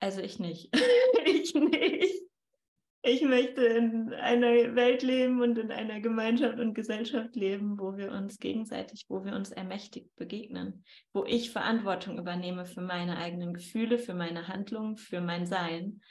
Also 0.00 0.20
ich 0.20 0.38
nicht. 0.38 0.74
ich 1.24 1.54
nicht. 1.54 2.22
Ich 3.02 3.22
möchte 3.22 3.64
in 3.64 4.12
einer 4.12 4.74
Welt 4.74 5.02
leben 5.02 5.40
und 5.40 5.56
in 5.56 5.72
einer 5.72 6.00
Gemeinschaft 6.00 6.58
und 6.58 6.74
Gesellschaft 6.74 7.34
leben, 7.34 7.78
wo 7.78 7.96
wir 7.96 8.12
uns 8.12 8.38
gegenseitig, 8.38 9.06
wo 9.08 9.24
wir 9.24 9.34
uns 9.34 9.50
ermächtigt 9.50 10.14
begegnen, 10.16 10.84
wo 11.14 11.24
ich 11.24 11.50
Verantwortung 11.50 12.18
übernehme 12.18 12.66
für 12.66 12.82
meine 12.82 13.16
eigenen 13.16 13.54
Gefühle, 13.54 13.98
für 13.98 14.12
meine 14.12 14.48
Handlungen, 14.48 14.98
für 14.98 15.22
mein 15.22 15.46
Sein 15.46 16.02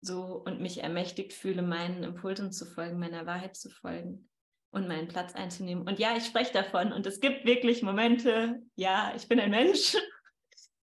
so 0.00 0.42
und 0.44 0.60
mich 0.60 0.82
ermächtigt 0.82 1.32
fühle, 1.32 1.62
meinen 1.62 2.02
Impulsen 2.02 2.50
zu 2.50 2.66
folgen, 2.66 2.98
meiner 2.98 3.26
Wahrheit 3.26 3.56
zu 3.56 3.70
folgen 3.70 4.28
und 4.70 4.88
meinen 4.88 5.08
Platz 5.08 5.34
einzunehmen. 5.34 5.86
Und 5.86 6.00
ja, 6.00 6.16
ich 6.16 6.24
spreche 6.24 6.52
davon 6.52 6.92
und 6.92 7.06
es 7.06 7.20
gibt 7.20 7.44
wirklich 7.44 7.82
Momente, 7.82 8.60
ja, 8.74 9.12
ich 9.16 9.28
bin 9.28 9.38
ein 9.38 9.50
Mensch, 9.50 9.96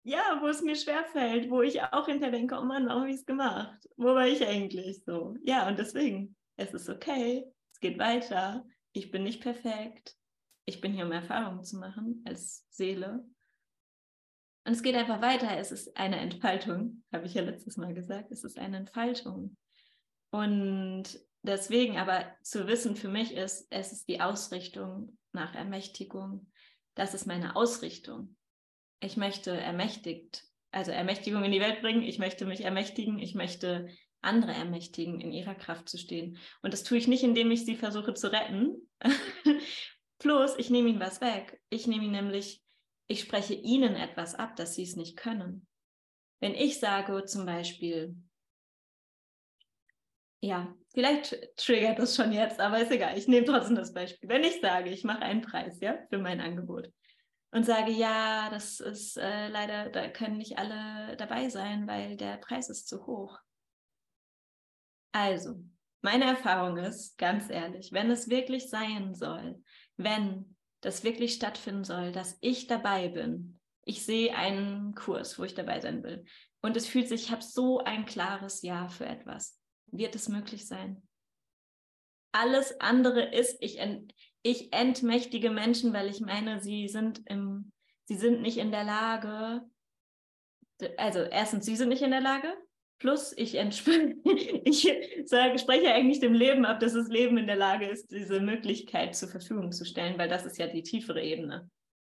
ja, 0.06 0.40
wo 0.42 0.48
es 0.48 0.62
mir 0.62 0.76
schwerfällt, 0.76 1.50
wo 1.50 1.62
ich 1.62 1.82
auch 1.82 2.06
hinterdenke, 2.06 2.56
oh 2.56 2.64
Mann, 2.64 2.88
warum 2.88 3.02
habe 3.02 3.12
ich 3.12 3.18
es 3.18 3.26
gemacht? 3.26 3.90
Wo 3.98 4.16
war 4.16 4.28
ich 4.28 4.46
eigentlich 4.46 5.04
so? 5.04 5.36
Ja, 5.44 5.68
und 5.68 5.78
deswegen, 5.78 6.36
es 6.56 6.74
ist 6.74 6.88
okay, 6.88 7.46
es 7.74 7.80
geht 7.82 8.00
weiter, 8.00 8.66
ich 8.94 9.12
bin 9.12 9.24
nicht 9.24 9.42
perfekt, 9.42 10.16
ich 10.66 10.80
bin 10.80 10.94
hier, 10.94 11.06
um 11.06 11.12
Erfahrungen 11.12 11.64
zu 11.64 11.78
machen 11.78 12.24
als 12.26 12.66
Seele 12.70 13.26
und 14.66 14.74
es 14.74 14.82
geht 14.82 14.96
einfach 14.96 15.22
weiter. 15.22 15.58
Es 15.58 15.72
ist 15.72 15.96
eine 15.96 16.18
Entfaltung, 16.18 17.04
habe 17.14 17.28
ich 17.28 17.36
ja 17.36 17.44
letztes 17.44 17.78
Mal 17.78 17.94
gesagt. 17.94 18.32
Es 18.32 18.44
ist 18.44 18.58
eine 18.58 18.78
Entfaltung. 18.78 19.56
Und 20.32 21.04
deswegen 21.44 21.98
aber 21.98 22.26
zu 22.42 22.68
wissen 22.68 22.96
für 22.96 23.08
mich 23.08 23.32
ist, 23.34 23.68
es 23.70 23.92
ist 23.92 24.10
die 24.10 24.22
Ausrichtung 24.22 25.20
nach 25.34 25.54
Ermächtigung. 25.54 26.52
Das 26.96 27.14
ist 27.14 27.28
meine 27.28 27.56
Ausrichtung. 27.56 28.36
Ich 29.00 29.18
möchte 29.18 29.52
ermächtigt, 29.52 30.44
also 30.72 30.92
Ermächtigung 30.92 31.44
in 31.44 31.52
die 31.52 31.62
Welt 31.62 31.82
bringen. 31.82 32.04
Ich 32.04 32.20
möchte 32.20 32.46
mich 32.46 32.62
ermächtigen. 32.62 33.20
Ich 33.20 33.36
möchte 33.36 33.90
andere 34.22 34.54
ermächtigen, 34.54 35.22
in 35.22 35.32
ihrer 35.32 35.56
Kraft 35.56 35.88
zu 35.88 35.98
stehen. 35.98 36.38
Und 36.62 36.74
das 36.74 36.84
tue 36.84 36.98
ich 36.98 37.08
nicht, 37.08 37.24
indem 37.24 37.52
ich 37.52 37.66
sie 37.66 37.75
versuche 37.75 38.14
zu 38.14 38.32
retten. 38.32 38.90
Plus, 40.20 40.56
ich 40.58 40.70
nehme 40.70 40.90
ihnen 40.90 41.00
was 41.00 41.22
weg. 41.22 41.62
Ich 41.70 41.88
nehme 41.88 42.06
ihnen 42.06 42.14
nämlich 42.14 42.66
ich 43.08 43.22
spreche 43.22 43.54
ihnen 43.54 43.96
etwas 43.96 44.36
ab, 44.36 44.56
dass 44.56 44.75
sie 44.75 44.84
es 44.84 44.96
nicht 44.96 45.18
können. 45.18 45.68
Wenn 46.40 46.56
ich 46.56 46.80
sage 46.80 47.25
zum 47.25 47.46
Beispiel, 47.46 48.16
ja, 50.42 50.75
vielleicht 50.94 51.56
triggert 51.56 52.00
das 52.00 52.16
schon 52.16 52.32
jetzt, 52.32 52.60
aber 52.60 52.80
ist 52.80 52.92
egal, 52.92 53.18
ich 53.18 53.28
nehme 53.28 53.46
trotzdem 53.46 53.75
das 53.75 53.94
Beispiel. 53.94 54.30
Wenn 54.30 54.44
ich 54.44 54.60
sage, 54.62 54.90
ich 54.90 55.04
mache 55.04 55.22
einen 55.22 55.42
Preis, 55.42 55.80
ja, 55.82 55.98
für 56.10 56.18
mein 56.18 56.42
Angebot 56.42 56.92
und 57.52 57.66
sage, 57.66 57.92
ja, 57.92 58.50
das 58.50 58.80
ist 58.80 59.18
äh, 59.18 59.48
leider, 59.48 59.90
da 59.90 60.10
können 60.10 60.38
nicht 60.38 60.58
alle 60.58 61.16
dabei 61.18 61.50
sein, 61.50 61.88
weil 61.88 62.18
der 62.18 62.38
Preis 62.38 62.70
ist 62.70 62.88
zu 62.88 63.06
hoch. 63.06 63.40
Also, 65.12 65.56
meine 66.02 66.25
Erfahrung 66.25 66.78
ist, 66.78 67.18
ganz 67.18 67.50
ehrlich, 67.50 67.92
wenn 67.92 68.12
es 68.12 68.30
wirklich 68.30 68.70
sein 68.70 69.16
soll, 69.16 69.64
wenn 69.98 70.56
das 70.82 71.04
wirklich 71.04 71.34
stattfinden 71.34 71.84
soll, 71.84 72.12
dass 72.12 72.38
ich 72.42 72.68
dabei 72.68 73.08
bin. 73.08 73.60
Ich 73.86 74.06
sehe 74.06 74.36
einen 74.36 74.94
Kurs, 74.94 75.40
wo 75.40 75.44
ich 75.44 75.56
dabei 75.56 75.80
sein 75.80 76.04
will. 76.04 76.25
Und 76.62 76.78
es 76.78 76.88
fühlt 76.88 77.08
sich, 77.08 77.24
ich 77.24 77.32
habe 77.32 77.44
so 77.44 77.80
ein 77.80 78.06
klares 78.06 78.62
Ja 78.62 78.88
für 78.88 79.06
etwas. 79.06 79.60
Wird 79.88 80.16
es 80.16 80.30
möglich 80.30 80.68
sein? 80.68 81.08
Alles 82.32 82.80
andere 82.82 83.34
ist, 83.34 83.58
ich, 83.62 83.80
ich 84.46 84.72
entmächtige 84.72 85.50
Menschen, 85.50 85.92
weil 85.92 86.08
ich 86.08 86.22
meine, 86.22 86.62
sie 86.62 86.88
sind 86.88 87.22
im, 87.25 87.72
sie 88.06 88.16
sind 88.16 88.42
nicht 88.42 88.58
in 88.58 88.72
der 88.72 88.84
Lage, 88.84 89.64
also 90.98 91.20
erstens, 91.22 91.66
sie 91.66 91.75
sind 91.75 91.90
nicht 91.90 92.04
in 92.04 92.12
der 92.12 92.22
Lage, 92.22 92.54
Plus, 92.98 93.34
ich, 93.36 93.56
ich 94.64 94.88
sage, 95.25 95.60
spreche 95.60 95.94
eigentlich 95.94 96.22
dem 96.22 96.34
Leben 96.34 96.66
ab, 96.66 96.80
dass 96.80 96.94
das 96.94 97.10
Leben 97.10 97.38
in 97.38 97.48
der 97.48 97.58
Lage 97.58 97.88
ist, 97.88 98.12
diese 98.12 98.40
Möglichkeit 98.40 99.16
zur 99.16 99.30
Verfügung 99.30 99.72
zu 99.72 99.86
stellen, 99.86 100.18
weil 100.18 100.30
das 100.30 100.46
ist 100.46 100.58
ja 100.58 100.68
die 100.68 100.84
tiefere 100.84 101.22
Ebene. 101.22 101.70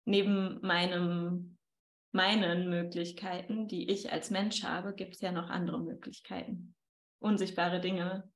Neben 0.06 0.60
meinem, 0.62 1.58
meinen 2.14 2.70
Möglichkeiten, 2.70 3.68
die 3.68 3.90
ich 3.90 4.12
als 4.12 4.30
Mensch 4.30 4.64
habe, 4.64 4.94
gibt 4.94 5.16
es 5.16 5.22
ja 5.22 5.32
noch 5.32 5.50
andere 5.50 5.80
Möglichkeiten. 5.80 6.74
Unsichtbare 7.20 7.82
Dinge, 7.82 8.32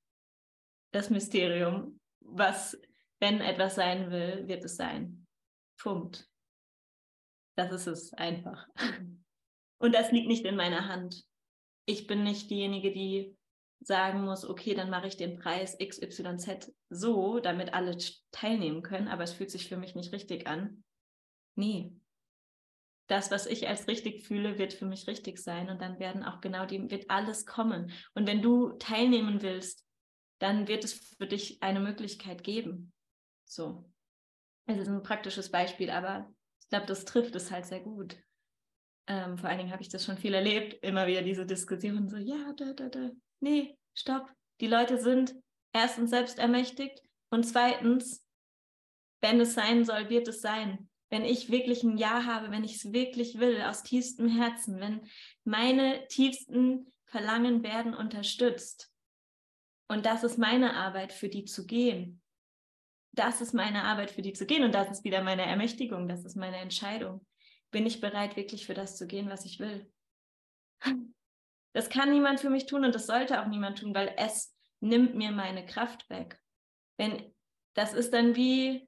das 0.92 1.10
Mysterium, 1.10 2.00
was, 2.20 2.78
wenn 3.24 3.42
etwas 3.42 3.76
sein 3.76 4.12
will, 4.12 4.48
wird 4.48 4.64
es 4.64 4.76
sein. 4.76 5.26
Punkt. 5.80 6.30
Das 7.56 7.72
ist 7.72 7.88
es 7.88 8.14
einfach. 8.14 8.68
Und 9.80 9.96
das 9.96 10.12
liegt 10.12 10.28
nicht 10.28 10.46
in 10.46 10.56
meiner 10.56 10.88
Hand 10.88 11.26
ich 11.86 12.08
bin 12.08 12.24
nicht 12.24 12.50
diejenige, 12.50 12.92
die 12.92 13.36
sagen 13.82 14.24
muss, 14.24 14.46
okay, 14.46 14.74
dann 14.74 14.90
mache 14.90 15.08
ich 15.08 15.18
den 15.18 15.38
Preis 15.38 15.78
XYZ 15.78 16.74
so, 16.90 17.40
damit 17.40 17.74
alle 17.74 17.98
teilnehmen 18.32 18.82
können, 18.82 19.10
aber 19.10 19.24
es 19.24 19.34
fühlt 19.34 19.52
sich 19.52 19.68
für 19.68 19.78
mich 19.78 19.96
nicht 19.96 20.14
richtig 20.14 20.48
an. 20.48 20.84
Nee. 21.56 21.94
das, 23.08 23.30
was 23.30 23.46
ich 23.46 23.68
als 23.68 23.88
richtig 23.88 24.26
fühle, 24.26 24.58
wird 24.58 24.74
für 24.74 24.86
mich 24.86 25.06
richtig 25.08 25.38
sein 25.38 25.70
und 25.70 25.82
dann 25.82 26.00
werden 26.00 26.24
auch 26.24 26.40
genau 26.40 26.66
die, 26.66 26.90
wird 26.90 27.10
alles 27.10 27.46
kommen. 27.46 27.92
Und 28.16 28.26
wenn 28.26 28.42
du 28.42 28.72
teilnehmen 28.80 29.42
willst, 29.42 29.86
dann 30.40 30.68
wird 30.70 30.86
es 30.86 30.94
für 30.94 31.28
dich 31.28 31.62
eine 31.62 31.82
Möglichkeit 31.82 32.44
geben. 32.44 32.94
So. 33.46 33.86
Es 34.66 34.78
ist 34.78 34.88
ein 34.88 35.04
praktisches 35.04 35.52
Beispiel, 35.52 35.90
aber 35.90 36.34
ich 36.62 36.70
glaube, 36.70 36.86
das 36.86 37.06
trifft 37.06 37.36
es 37.36 37.52
halt 37.52 37.66
sehr 37.66 37.82
gut. 37.82 38.18
Ähm, 39.08 39.38
vor 39.38 39.50
allen 39.50 39.58
Dingen 39.58 39.72
habe 39.72 39.82
ich 39.82 39.90
das 39.90 40.06
schon 40.06 40.18
viel 40.18 40.34
erlebt, 40.34 40.82
immer 40.84 41.08
wieder 41.08 41.22
diese 41.22 41.46
Diskussion 41.46 42.08
so, 42.08 42.18
ja, 42.18 42.54
da, 42.56 42.74
da, 42.74 42.88
da, 42.88 43.12
nee, 43.42 43.78
stopp. 43.94 44.32
Die 44.62 44.68
Leute 44.68 44.98
sind 44.98 45.36
erstens 45.74 46.12
selbst 46.12 46.40
ermächtigt 46.40 47.02
und 47.30 47.44
zweitens, 47.44 48.26
wenn 49.22 49.42
es 49.42 49.54
sein 49.54 49.84
soll, 49.84 50.10
wird 50.10 50.28
es 50.28 50.42
sein. 50.42 50.90
Wenn 51.10 51.26
ich 51.26 51.52
wirklich 51.52 51.84
ein 51.84 51.98
Ja 51.98 52.26
habe, 52.26 52.50
wenn 52.50 52.64
ich 52.64 52.78
es 52.78 52.94
wirklich 52.94 53.40
will, 53.40 53.62
aus 53.62 53.84
tiefstem 53.84 54.28
Herzen, 54.30 54.80
wenn 54.80 55.08
meine 55.44 56.08
tiefsten 56.08 56.92
Verlangen 57.06 57.62
werden 57.62 57.94
unterstützt. 57.94 58.92
Und 59.88 60.08
das 60.08 60.24
ist 60.24 60.40
meine 60.40 60.76
Arbeit, 60.76 61.14
für 61.14 61.30
die 61.30 61.46
zu 61.46 61.68
gehen. 61.68 62.23
Das 63.14 63.42
ist 63.42 63.54
meine 63.54 63.84
Arbeit, 63.84 64.12
für 64.12 64.22
die 64.22 64.34
zu 64.34 64.46
gehen. 64.46 64.64
Und 64.64 64.74
das 64.74 64.90
ist 64.90 65.04
wieder 65.04 65.24
meine 65.24 65.46
Ermächtigung, 65.46 66.08
das 66.08 66.26
ist 66.26 66.36
meine 66.36 66.58
Entscheidung 66.58 67.26
bin 67.74 67.86
ich 67.86 68.00
bereit, 68.00 68.38
wirklich 68.38 68.66
für 68.66 68.74
das 68.74 68.96
zu 68.96 69.06
gehen, 69.06 69.30
was 69.30 69.44
ich 69.44 69.60
will. 69.60 69.92
Das 71.74 71.90
kann 71.90 72.12
niemand 72.12 72.40
für 72.40 72.52
mich 72.52 72.68
tun 72.68 72.86
und 72.86 72.94
das 72.94 73.08
sollte 73.08 73.42
auch 73.42 73.48
niemand 73.48 73.80
tun, 73.80 73.96
weil 73.96 74.14
es 74.18 74.56
nimmt 74.80 75.16
mir 75.16 75.32
meine 75.32 75.66
Kraft 75.66 76.08
weg. 76.10 76.40
Wenn 76.98 77.34
das 77.74 77.94
ist 77.94 78.14
dann 78.14 78.36
wie 78.36 78.88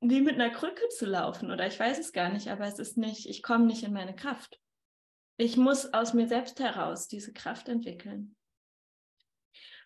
wie 0.00 0.20
mit 0.20 0.34
einer 0.34 0.50
Krücke 0.50 0.86
zu 0.90 1.06
laufen 1.06 1.50
oder 1.50 1.66
ich 1.66 1.80
weiß 1.80 1.98
es 1.98 2.12
gar 2.12 2.28
nicht, 2.28 2.48
aber 2.48 2.66
es 2.66 2.78
ist 2.78 2.98
nicht, 2.98 3.26
ich 3.26 3.42
komme 3.42 3.64
nicht 3.64 3.82
in 3.82 3.92
meine 3.92 4.14
Kraft. 4.14 4.60
Ich 5.38 5.56
muss 5.56 5.92
aus 5.92 6.12
mir 6.12 6.28
selbst 6.28 6.60
heraus 6.60 7.08
diese 7.08 7.32
Kraft 7.32 7.68
entwickeln. 7.68 8.36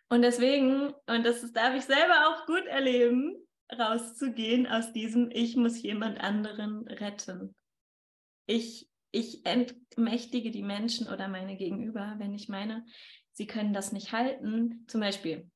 Und 0.09 0.23
deswegen, 0.23 0.93
und 1.07 1.25
das 1.25 1.53
darf 1.53 1.75
ich 1.75 1.85
selber 1.85 2.29
auch 2.29 2.47
gut 2.47 2.67
erleben, 2.67 3.37
rauszugehen 3.79 4.67
aus 4.67 4.93
diesem 4.93 5.31
Ich 5.31 5.57
muss 5.57 5.81
jemand 5.81 6.21
anderen 6.21 6.87
retten. 6.87 7.55
Ich, 8.47 8.89
ich 9.11 9.47
entmächtige 9.47 10.51
die 10.51 10.63
Menschen 10.63 11.09
oder 11.09 11.29
meine 11.29 11.57
Gegenüber, 11.57 12.15
wenn 12.19 12.35
ich 12.35 12.49
meine, 12.49 12.85
sie 13.33 13.47
können 13.47 13.73
das 13.73 13.93
nicht 13.93 14.13
halten. 14.13 14.85
Zum 14.89 15.01
Beispiel, 15.01 15.51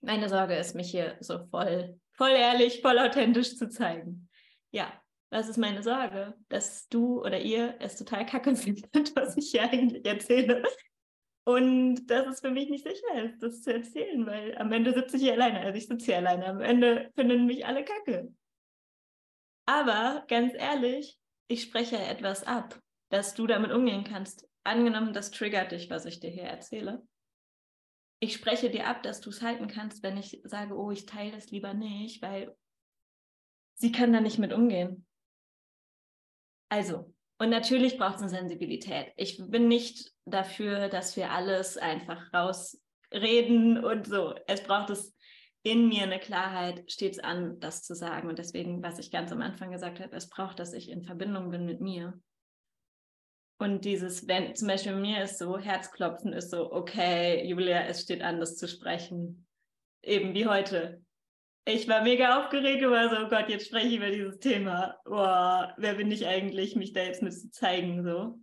meine 0.00 0.28
Sorge 0.28 0.56
ist, 0.56 0.74
mich 0.74 0.90
hier 0.90 1.16
so 1.20 1.46
voll, 1.46 1.98
voll 2.12 2.30
ehrlich, 2.30 2.80
voll 2.80 2.98
authentisch 2.98 3.56
zu 3.56 3.68
zeigen. 3.68 4.28
Ja, 4.70 4.92
was 5.30 5.48
ist 5.48 5.58
meine 5.58 5.82
Sorge? 5.82 6.34
Dass 6.48 6.88
du 6.88 7.20
oder 7.20 7.40
ihr 7.40 7.76
es 7.80 7.96
total 7.96 8.26
kacke 8.26 8.54
findet, 8.56 9.14
was 9.16 9.36
ich 9.36 9.50
hier 9.50 9.70
eigentlich 9.70 10.04
erzähle. 10.04 10.62
Und 11.48 12.06
dass 12.08 12.26
es 12.26 12.40
für 12.40 12.50
mich 12.50 12.68
nicht 12.70 12.84
sicher 12.84 13.22
ist, 13.24 13.40
das 13.40 13.62
zu 13.62 13.72
erzählen, 13.72 14.26
weil 14.26 14.58
am 14.58 14.72
Ende 14.72 14.92
sitze 14.92 15.16
ich 15.16 15.22
hier 15.22 15.34
alleine. 15.34 15.60
Also 15.60 15.78
ich 15.78 15.86
sitze 15.86 16.06
hier 16.06 16.16
alleine. 16.16 16.46
Am 16.46 16.60
Ende 16.60 17.12
finden 17.14 17.46
mich 17.46 17.64
alle 17.64 17.84
kacke. 17.84 18.34
Aber 19.64 20.24
ganz 20.26 20.54
ehrlich, 20.54 21.20
ich 21.48 21.62
spreche 21.62 21.98
etwas 21.98 22.42
ab, 22.42 22.80
dass 23.10 23.34
du 23.34 23.46
damit 23.46 23.70
umgehen 23.70 24.02
kannst. 24.02 24.48
Angenommen, 24.64 25.12
das 25.12 25.30
triggert 25.30 25.70
dich, 25.70 25.88
was 25.88 26.04
ich 26.04 26.18
dir 26.18 26.30
hier 26.30 26.44
erzähle. 26.44 27.06
Ich 28.18 28.34
spreche 28.34 28.68
dir 28.68 28.88
ab, 28.88 29.04
dass 29.04 29.20
du 29.20 29.30
es 29.30 29.40
halten 29.40 29.68
kannst, 29.68 30.02
wenn 30.02 30.16
ich 30.16 30.40
sage, 30.42 30.74
oh, 30.74 30.90
ich 30.90 31.06
teile 31.06 31.30
das 31.30 31.52
lieber 31.52 31.74
nicht, 31.74 32.22
weil 32.22 32.56
sie 33.74 33.92
kann 33.92 34.12
da 34.12 34.20
nicht 34.20 34.38
mit 34.38 34.52
umgehen. 34.52 35.06
Also, 36.68 37.14
und 37.38 37.50
natürlich 37.50 37.98
braucht 37.98 38.16
es 38.16 38.22
eine 38.22 38.30
Sensibilität. 38.30 39.12
Ich 39.16 39.38
bin 39.38 39.68
nicht 39.68 40.12
dafür, 40.24 40.88
dass 40.88 41.16
wir 41.16 41.30
alles 41.30 41.76
einfach 41.76 42.32
rausreden 42.32 43.84
und 43.84 44.06
so. 44.06 44.34
Es 44.46 44.62
braucht 44.62 44.90
es 44.90 45.14
in 45.62 45.88
mir 45.88 46.04
eine 46.04 46.18
Klarheit, 46.18 46.90
stets 46.90 47.18
an, 47.18 47.60
das 47.60 47.82
zu 47.82 47.94
sagen. 47.94 48.28
Und 48.28 48.38
deswegen, 48.38 48.82
was 48.82 48.98
ich 48.98 49.10
ganz 49.10 49.32
am 49.32 49.42
Anfang 49.42 49.70
gesagt 49.70 50.00
habe, 50.00 50.16
es 50.16 50.30
braucht, 50.30 50.58
dass 50.58 50.72
ich 50.72 50.90
in 50.90 51.02
Verbindung 51.02 51.50
bin 51.50 51.66
mit 51.66 51.80
mir. 51.80 52.18
Und 53.58 53.84
dieses, 53.84 54.28
wenn 54.28 54.54
zum 54.54 54.68
Beispiel 54.68 54.94
mir 54.94 55.22
ist 55.24 55.38
so, 55.38 55.58
Herzklopfen 55.58 56.32
ist 56.32 56.50
so, 56.50 56.72
okay, 56.72 57.46
Julia, 57.46 57.82
es 57.86 58.02
steht 58.02 58.22
an, 58.22 58.38
das 58.38 58.56
zu 58.56 58.68
sprechen. 58.68 59.46
Eben 60.02 60.34
wie 60.34 60.46
heute 60.46 61.02
ich 61.68 61.88
war 61.88 62.02
mega 62.02 62.40
aufgeregt 62.40 62.84
und 62.84 62.92
war 62.92 63.10
so, 63.10 63.16
oh 63.16 63.28
Gott, 63.28 63.48
jetzt 63.48 63.66
spreche 63.66 63.88
ich 63.88 63.96
über 63.96 64.10
dieses 64.10 64.38
Thema. 64.38 64.96
Boah, 65.04 65.74
wer 65.76 65.94
bin 65.94 66.10
ich 66.12 66.26
eigentlich, 66.26 66.76
mich 66.76 66.92
da 66.92 67.02
jetzt 67.02 67.22
mit 67.22 67.34
zu 67.34 67.50
zeigen, 67.50 68.04
so. 68.04 68.38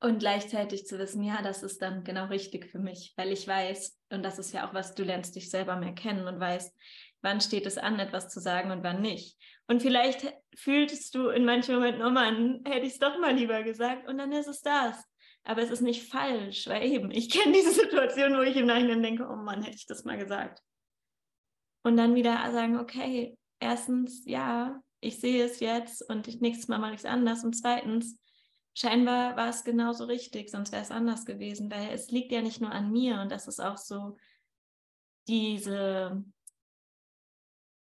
Und 0.00 0.18
gleichzeitig 0.18 0.86
zu 0.86 0.98
wissen, 0.98 1.22
ja, 1.22 1.42
das 1.42 1.62
ist 1.62 1.82
dann 1.82 2.02
genau 2.02 2.26
richtig 2.26 2.70
für 2.70 2.78
mich, 2.78 3.12
weil 3.16 3.30
ich 3.30 3.46
weiß, 3.46 3.98
und 4.10 4.22
das 4.22 4.38
ist 4.38 4.52
ja 4.52 4.66
auch 4.68 4.74
was, 4.74 4.94
du 4.94 5.02
lernst 5.02 5.36
dich 5.36 5.50
selber 5.50 5.76
mehr 5.76 5.94
kennen 5.94 6.26
und 6.26 6.40
weißt, 6.40 6.74
wann 7.22 7.40
steht 7.40 7.66
es 7.66 7.78
an, 7.78 7.98
etwas 7.98 8.28
zu 8.28 8.40
sagen 8.40 8.70
und 8.70 8.82
wann 8.82 9.02
nicht. 9.02 9.38
Und 9.66 9.82
vielleicht 9.82 10.32
fühlst 10.56 11.14
du 11.14 11.28
in 11.28 11.44
manchen 11.44 11.74
Momenten, 11.74 12.02
oh 12.02 12.10
Mann, 12.10 12.62
hätte 12.66 12.86
ich 12.86 12.94
es 12.94 12.98
doch 12.98 13.18
mal 13.18 13.34
lieber 13.34 13.62
gesagt 13.62 14.08
und 14.08 14.18
dann 14.18 14.32
ist 14.32 14.48
es 14.48 14.60
das. 14.62 15.02
Aber 15.44 15.62
es 15.62 15.70
ist 15.70 15.82
nicht 15.82 16.08
falsch, 16.08 16.66
weil 16.66 16.90
eben, 16.90 17.10
ich 17.10 17.30
kenne 17.30 17.52
diese 17.52 17.72
Situation, 17.72 18.36
wo 18.36 18.40
ich 18.40 18.56
im 18.56 18.66
Nachhinein 18.66 19.02
denke, 19.02 19.28
oh 19.28 19.36
Mann, 19.36 19.62
hätte 19.62 19.76
ich 19.76 19.86
das 19.86 20.04
mal 20.04 20.16
gesagt. 20.16 20.62
Und 21.82 21.96
dann 21.96 22.14
wieder 22.14 22.50
sagen, 22.50 22.78
okay, 22.78 23.36
erstens, 23.60 24.24
ja, 24.24 24.80
ich 25.00 25.20
sehe 25.20 25.44
es 25.44 25.60
jetzt 25.60 26.02
und 26.08 26.28
ich, 26.28 26.40
nächstes 26.40 26.68
Mal 26.68 26.78
mache 26.78 26.94
ich 26.94 27.00
es 27.00 27.04
anders. 27.04 27.44
Und 27.44 27.52
zweitens, 27.52 28.18
scheinbar 28.74 29.36
war 29.36 29.48
es 29.48 29.64
genauso 29.64 30.04
richtig, 30.04 30.50
sonst 30.50 30.72
wäre 30.72 30.82
es 30.82 30.90
anders 30.90 31.26
gewesen, 31.26 31.70
weil 31.70 31.90
es 31.90 32.10
liegt 32.10 32.32
ja 32.32 32.42
nicht 32.42 32.60
nur 32.60 32.72
an 32.72 32.90
mir 32.90 33.20
und 33.20 33.30
das 33.30 33.46
ist 33.46 33.60
auch 33.60 33.76
so 33.76 34.16
diese, 35.28 36.24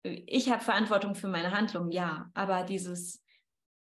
ich 0.02 0.50
habe 0.50 0.62
Verantwortung 0.62 1.14
für 1.14 1.28
meine 1.28 1.52
Handlung, 1.52 1.90
ja, 1.90 2.30
aber 2.34 2.64
dieses, 2.64 3.24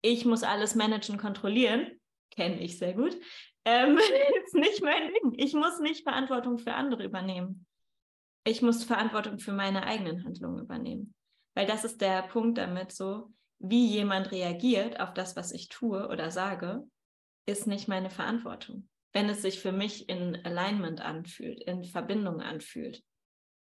ich 0.01 0.25
muss 0.25 0.43
alles 0.43 0.75
managen, 0.75 1.17
kontrollieren, 1.17 1.99
kenne 2.31 2.59
ich 2.61 2.77
sehr 2.77 2.93
gut, 2.93 3.17
ähm, 3.65 3.97
ist 4.45 4.55
nicht 4.55 4.81
mein 4.81 5.11
Ding. 5.13 5.33
Ich 5.37 5.53
muss 5.53 5.79
nicht 5.79 6.03
Verantwortung 6.03 6.57
für 6.57 6.73
andere 6.73 7.03
übernehmen. 7.03 7.65
Ich 8.45 8.61
muss 8.61 8.83
Verantwortung 8.83 9.39
für 9.39 9.53
meine 9.53 9.83
eigenen 9.83 10.23
Handlungen 10.23 10.59
übernehmen. 10.59 11.13
Weil 11.55 11.65
das 11.65 11.83
ist 11.83 12.01
der 12.01 12.21
Punkt 12.23 12.57
damit 12.57 12.91
so, 12.91 13.33
wie 13.59 13.87
jemand 13.87 14.31
reagiert 14.31 14.99
auf 14.99 15.13
das, 15.13 15.35
was 15.35 15.51
ich 15.51 15.69
tue 15.69 16.07
oder 16.07 16.29
sage, 16.29 16.83
ist 17.47 17.67
nicht 17.67 17.87
meine 17.87 18.09
Verantwortung. 18.09 18.87
Wenn 19.13 19.29
es 19.29 19.41
sich 19.41 19.59
für 19.59 19.71
mich 19.71 20.09
in 20.09 20.45
Alignment 20.45 21.01
anfühlt, 21.01 21.63
in 21.63 21.83
Verbindung 21.85 22.41
anfühlt. 22.41 23.01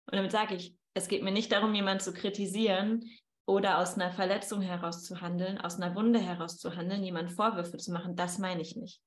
Und 0.07 0.17
damit 0.17 0.33
sage 0.33 0.57
ich, 0.57 0.77
es 0.95 1.09
geht 1.09 1.23
mir 1.23 1.31
nicht 1.31 1.53
darum, 1.53 1.75
jemanden 1.75 2.03
zu 2.03 2.13
kritisieren 2.13 3.05
oder 3.47 3.79
aus 3.79 3.95
einer 3.95 4.11
Verletzung 4.11 4.61
heraus 4.61 5.05
zu 5.05 5.21
handeln, 5.21 5.59
aus 5.59 5.77
einer 5.77 5.95
Wunde 5.95 6.19
heraus 6.19 6.59
zu 6.59 6.75
handeln, 6.75 7.05
jemand 7.05 7.31
Vorwürfe 7.31 7.77
zu 7.77 7.93
machen. 7.93 8.17
Das 8.17 8.39
meine 8.39 8.63
ich 8.63 8.75
nicht. 8.75 9.01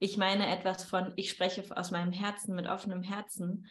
Ich 0.00 0.16
meine 0.16 0.48
etwas 0.48 0.84
von, 0.84 1.12
ich 1.16 1.30
spreche 1.30 1.64
aus 1.76 1.90
meinem 1.90 2.12
Herzen 2.12 2.54
mit 2.54 2.66
offenem 2.66 3.02
Herzen 3.02 3.68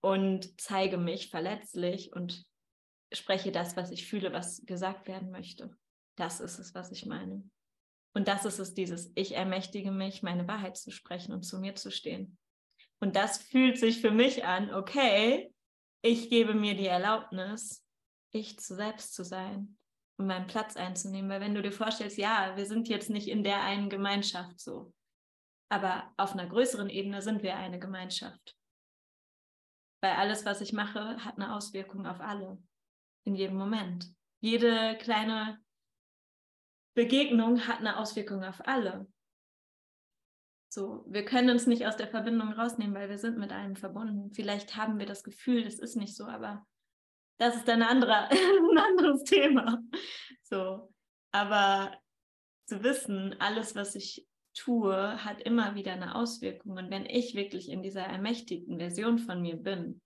und 0.00 0.60
zeige 0.60 0.98
mich 0.98 1.30
verletzlich 1.30 2.12
und 2.12 2.44
spreche 3.12 3.50
das, 3.50 3.76
was 3.76 3.90
ich 3.90 4.06
fühle, 4.06 4.32
was 4.32 4.64
gesagt 4.66 5.08
werden 5.08 5.30
möchte. 5.30 5.74
Das 6.16 6.40
ist 6.40 6.58
es, 6.58 6.74
was 6.74 6.92
ich 6.92 7.06
meine. 7.06 7.42
Und 8.12 8.28
das 8.28 8.44
ist 8.44 8.58
es, 8.58 8.74
dieses, 8.74 9.10
ich 9.14 9.34
ermächtige 9.34 9.90
mich, 9.90 10.22
meine 10.22 10.46
Wahrheit 10.46 10.76
zu 10.76 10.90
sprechen 10.90 11.32
und 11.32 11.42
zu 11.42 11.58
mir 11.58 11.74
zu 11.74 11.90
stehen. 11.90 12.36
Und 13.00 13.16
das 13.16 13.38
fühlt 13.38 13.78
sich 13.78 14.00
für 14.00 14.10
mich 14.10 14.44
an, 14.44 14.72
okay, 14.72 15.52
ich 16.02 16.28
gebe 16.28 16.54
mir 16.54 16.76
die 16.76 16.86
Erlaubnis, 16.86 17.84
ich 18.30 18.58
zu 18.58 18.74
selbst 18.74 19.14
zu 19.14 19.24
sein 19.24 19.78
und 20.18 20.26
meinen 20.26 20.46
Platz 20.46 20.76
einzunehmen. 20.76 21.30
Weil 21.30 21.40
wenn 21.40 21.54
du 21.54 21.62
dir 21.62 21.72
vorstellst, 21.72 22.18
ja, 22.18 22.52
wir 22.56 22.66
sind 22.66 22.88
jetzt 22.88 23.08
nicht 23.08 23.28
in 23.28 23.42
der 23.42 23.62
einen 23.62 23.88
Gemeinschaft 23.88 24.60
so. 24.60 24.92
Aber 25.70 26.12
auf 26.16 26.32
einer 26.32 26.46
größeren 26.46 26.88
Ebene 26.88 27.22
sind 27.22 27.42
wir 27.42 27.56
eine 27.56 27.78
Gemeinschaft. 27.78 28.56
Weil 30.02 30.12
alles, 30.12 30.44
was 30.44 30.60
ich 30.60 30.72
mache, 30.72 31.24
hat 31.24 31.36
eine 31.36 31.54
Auswirkung 31.54 32.06
auf 32.06 32.20
alle. 32.20 32.62
In 33.24 33.34
jedem 33.34 33.56
Moment. 33.56 34.06
Jede 34.40 34.98
kleine 34.98 35.58
Begegnung 36.94 37.66
hat 37.66 37.78
eine 37.78 37.98
Auswirkung 37.98 38.44
auf 38.44 38.66
alle. 38.66 39.06
So, 40.70 41.04
wir 41.08 41.24
können 41.24 41.50
uns 41.50 41.66
nicht 41.66 41.86
aus 41.86 41.96
der 41.96 42.08
Verbindung 42.08 42.52
rausnehmen, 42.52 42.94
weil 42.94 43.08
wir 43.08 43.18
sind 43.18 43.38
mit 43.38 43.52
allem 43.52 43.76
verbunden. 43.76 44.32
Vielleicht 44.34 44.76
haben 44.76 44.98
wir 44.98 45.06
das 45.06 45.22
Gefühl, 45.22 45.64
das 45.64 45.78
ist 45.78 45.96
nicht 45.96 46.16
so, 46.16 46.26
aber 46.26 46.66
das 47.38 47.56
ist 47.56 47.68
ein, 47.68 47.82
anderer, 47.82 48.28
ein 48.30 48.78
anderes 48.78 49.22
Thema. 49.24 49.82
So, 50.42 50.92
aber 51.32 51.96
zu 52.66 52.82
wissen, 52.82 53.36
alles, 53.40 53.74
was 53.74 53.94
ich 53.94 54.26
tue, 54.54 55.24
hat 55.24 55.40
immer 55.42 55.74
wieder 55.74 55.92
eine 55.92 56.14
Auswirkung. 56.14 56.76
Und 56.76 56.90
wenn 56.90 57.06
ich 57.06 57.34
wirklich 57.34 57.68
in 57.68 57.82
dieser 57.82 58.02
ermächtigten 58.02 58.78
Version 58.78 59.18
von 59.18 59.42
mir 59.42 59.56
bin 59.56 60.00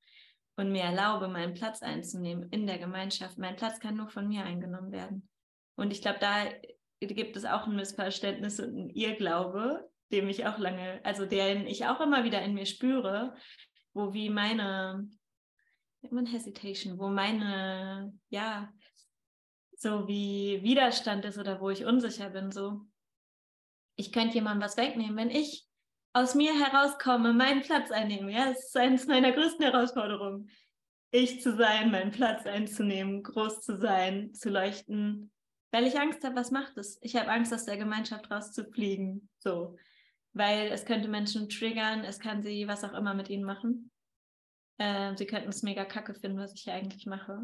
und 0.56 0.72
mir 0.72 0.82
erlaube, 0.82 1.28
meinen 1.28 1.54
Platz 1.54 1.82
einzunehmen 1.82 2.48
in 2.50 2.66
der 2.66 2.78
Gemeinschaft, 2.78 3.38
mein 3.38 3.56
Platz 3.56 3.78
kann 3.78 3.96
nur 3.96 4.08
von 4.08 4.28
mir 4.28 4.44
eingenommen 4.44 4.90
werden. 4.90 5.28
Und 5.76 5.92
ich 5.92 6.02
glaube, 6.02 6.18
da 6.20 6.46
gibt 7.00 7.36
es 7.36 7.44
auch 7.44 7.66
ein 7.66 7.76
Missverständnis 7.76 8.58
und 8.58 8.76
ein 8.76 8.90
Irrglaube, 8.90 9.88
dem 10.10 10.28
ich 10.28 10.46
auch 10.46 10.58
lange, 10.58 11.00
also 11.04 11.26
den 11.26 11.66
ich 11.66 11.86
auch 11.86 12.00
immer 12.00 12.24
wieder 12.24 12.42
in 12.42 12.54
mir 12.54 12.66
spüre, 12.66 13.34
wo 13.92 14.12
wie 14.12 14.30
meine, 14.30 15.08
immer 16.02 16.26
Hesitation, 16.26 16.98
wo 16.98 17.08
meine, 17.08 18.12
ja, 18.30 18.72
so 19.76 20.08
wie 20.08 20.60
Widerstand 20.62 21.24
ist 21.24 21.38
oder 21.38 21.60
wo 21.60 21.70
ich 21.70 21.84
unsicher 21.84 22.30
bin, 22.30 22.50
so. 22.50 22.80
Ich 23.98 24.12
könnte 24.12 24.36
jemandem 24.36 24.64
was 24.64 24.76
wegnehmen, 24.76 25.16
wenn 25.16 25.30
ich 25.30 25.66
aus 26.12 26.34
mir 26.34 26.52
herauskomme, 26.58 27.32
meinen 27.32 27.62
Platz 27.62 27.90
einnehme. 27.90 28.32
Ja, 28.32 28.46
das 28.46 28.66
ist 28.66 28.76
eines 28.76 29.06
meiner 29.06 29.32
größten 29.32 29.64
Herausforderungen. 29.64 30.50
Ich 31.10 31.42
zu 31.42 31.56
sein, 31.56 31.90
meinen 31.90 32.12
Platz 32.12 32.46
einzunehmen, 32.46 33.22
groß 33.22 33.60
zu 33.60 33.78
sein, 33.78 34.34
zu 34.34 34.50
leuchten, 34.50 35.32
weil 35.72 35.86
ich 35.86 35.98
Angst 35.98 36.24
habe, 36.24 36.36
was 36.36 36.50
macht 36.50 36.78
es? 36.78 36.98
Ich 37.02 37.16
habe 37.16 37.30
Angst, 37.30 37.52
aus 37.52 37.64
der 37.64 37.76
Gemeinschaft 37.76 38.30
rauszufliegen. 38.30 39.28
So. 39.38 39.76
Weil 40.32 40.68
es 40.68 40.84
könnte 40.84 41.08
Menschen 41.08 41.48
triggern, 41.48 42.04
es 42.04 42.20
kann 42.20 42.42
sie 42.42 42.68
was 42.68 42.84
auch 42.84 42.94
immer 42.94 43.14
mit 43.14 43.28
ihnen 43.28 43.44
machen. 43.44 43.90
Äh, 44.78 45.16
sie 45.16 45.26
könnten 45.26 45.48
es 45.48 45.62
mega 45.62 45.84
kacke 45.84 46.14
finden, 46.14 46.38
was 46.38 46.54
ich 46.54 46.62
hier 46.62 46.74
eigentlich 46.74 47.06
mache. 47.06 47.42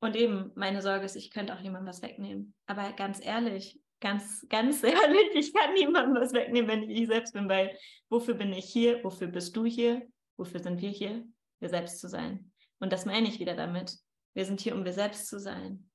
Und 0.00 0.16
eben, 0.16 0.52
meine 0.54 0.82
Sorge 0.82 1.06
ist, 1.06 1.16
ich 1.16 1.30
könnte 1.30 1.54
auch 1.54 1.60
jemandem 1.60 1.88
was 1.88 2.02
wegnehmen. 2.02 2.54
Aber 2.66 2.92
ganz 2.92 3.24
ehrlich, 3.24 3.80
ganz, 4.04 4.46
ganz 4.48 4.82
ehrlich, 4.84 5.30
ich 5.34 5.52
kann 5.52 5.72
niemandem 5.74 6.22
was 6.22 6.32
wegnehmen, 6.32 6.70
wenn 6.70 6.82
ich 6.88 7.00
ich 7.00 7.08
selbst 7.08 7.32
bin, 7.32 7.48
weil 7.48 7.76
wofür 8.08 8.34
bin 8.34 8.52
ich 8.52 8.66
hier? 8.66 9.02
Wofür 9.02 9.26
bist 9.26 9.56
du 9.56 9.64
hier? 9.64 10.06
Wofür 10.36 10.60
sind 10.60 10.80
wir 10.80 10.90
hier? 10.90 11.26
Wir 11.58 11.70
selbst 11.70 11.98
zu 12.00 12.08
sein. 12.08 12.52
Und 12.78 12.92
das 12.92 13.06
meine 13.06 13.26
ich 13.26 13.40
wieder 13.40 13.56
damit. 13.56 13.96
Wir 14.34 14.44
sind 14.44 14.60
hier, 14.60 14.74
um 14.74 14.84
wir 14.84 14.92
selbst 14.92 15.26
zu 15.26 15.40
sein. 15.40 15.90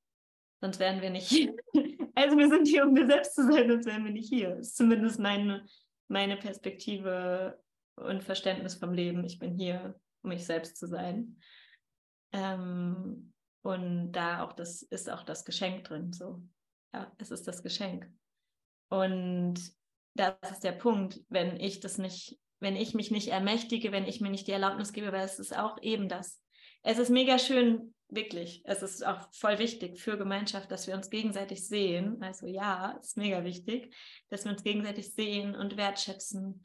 Sonst 0.59 0.79
wären 0.79 1.01
wir 1.01 1.11
nicht 1.11 1.29
hier. 1.29 1.55
Also 2.15 2.37
wir 2.37 2.49
sind 2.49 2.67
hier, 2.67 2.85
um 2.85 2.93
wir 2.97 3.07
selbst 3.07 3.33
zu 3.33 3.49
sein, 3.49 3.69
sonst 3.69 3.85
wären 3.85 4.03
wir 4.03 4.11
nicht 4.11 4.27
hier. 4.27 4.49
Das 4.49 4.67
ist 4.67 4.75
zumindest 4.75 5.21
meine, 5.21 5.65
meine 6.09 6.35
Perspektive 6.35 7.57
und 7.95 8.25
Verständnis 8.25 8.75
vom 8.75 8.91
Leben. 8.91 9.23
Ich 9.23 9.39
bin 9.39 9.53
hier, 9.53 9.97
um 10.21 10.31
mich 10.31 10.45
selbst 10.45 10.75
zu 10.75 10.85
sein. 10.85 11.37
Ähm, 12.33 13.31
und 13.61 14.11
da 14.11 14.43
auch 14.43 14.51
das 14.51 14.81
ist 14.81 15.09
auch 15.09 15.23
das 15.23 15.45
Geschenk 15.45 15.85
drin. 15.85 16.11
So, 16.11 16.43
ja, 16.93 17.11
es 17.17 17.31
ist 17.31 17.47
das 17.47 17.63
Geschenk. 17.63 18.07
Und 18.89 19.55
das 20.15 20.35
ist 20.51 20.63
der 20.63 20.71
Punkt, 20.73 21.21
wenn 21.29 21.59
ich 21.59 21.79
das 21.79 21.97
nicht, 21.97 22.37
wenn 22.59 22.75
ich 22.75 22.93
mich 22.93 23.11
nicht 23.11 23.29
ermächtige, 23.29 23.91
wenn 23.91 24.05
ich 24.05 24.21
mir 24.21 24.29
nicht 24.29 24.47
die 24.47 24.51
Erlaubnis 24.51 24.93
gebe, 24.93 25.11
weil 25.11 25.23
es 25.23 25.39
ist 25.39 25.55
auch 25.55 25.81
eben 25.81 26.09
das. 26.09 26.41
Es 26.81 26.97
ist 26.97 27.09
mega 27.09 27.37
schön, 27.39 27.93
wirklich. 28.09 28.61
Es 28.65 28.81
ist 28.81 29.05
auch 29.05 29.31
voll 29.33 29.59
wichtig 29.59 29.99
für 29.99 30.17
Gemeinschaft, 30.17 30.71
dass 30.71 30.87
wir 30.87 30.95
uns 30.95 31.09
gegenseitig 31.09 31.65
sehen. 31.67 32.21
Also 32.21 32.47
ja, 32.47 32.91
ist 33.01 33.17
mega 33.17 33.43
wichtig, 33.43 33.93
dass 34.29 34.45
wir 34.45 34.51
uns 34.51 34.63
gegenseitig 34.63 35.13
sehen 35.13 35.55
und 35.55 35.77
wertschätzen 35.77 36.63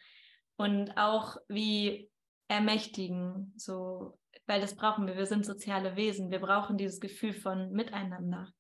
und 0.57 0.97
auch 0.97 1.37
wie 1.49 2.11
ermächtigen, 2.49 3.53
so, 3.57 4.19
weil 4.47 4.61
das 4.61 4.77
brauchen 4.77 5.07
wir. 5.07 5.17
Wir 5.17 5.27
sind 5.27 5.47
soziale 5.47 5.97
Wesen. 5.97 6.31
Wir 6.31 6.41
brauchen 6.41 6.77
dieses 6.77 7.01
Gefühl 7.01 7.33
von 7.33 7.73
Miteinander. 7.73 8.53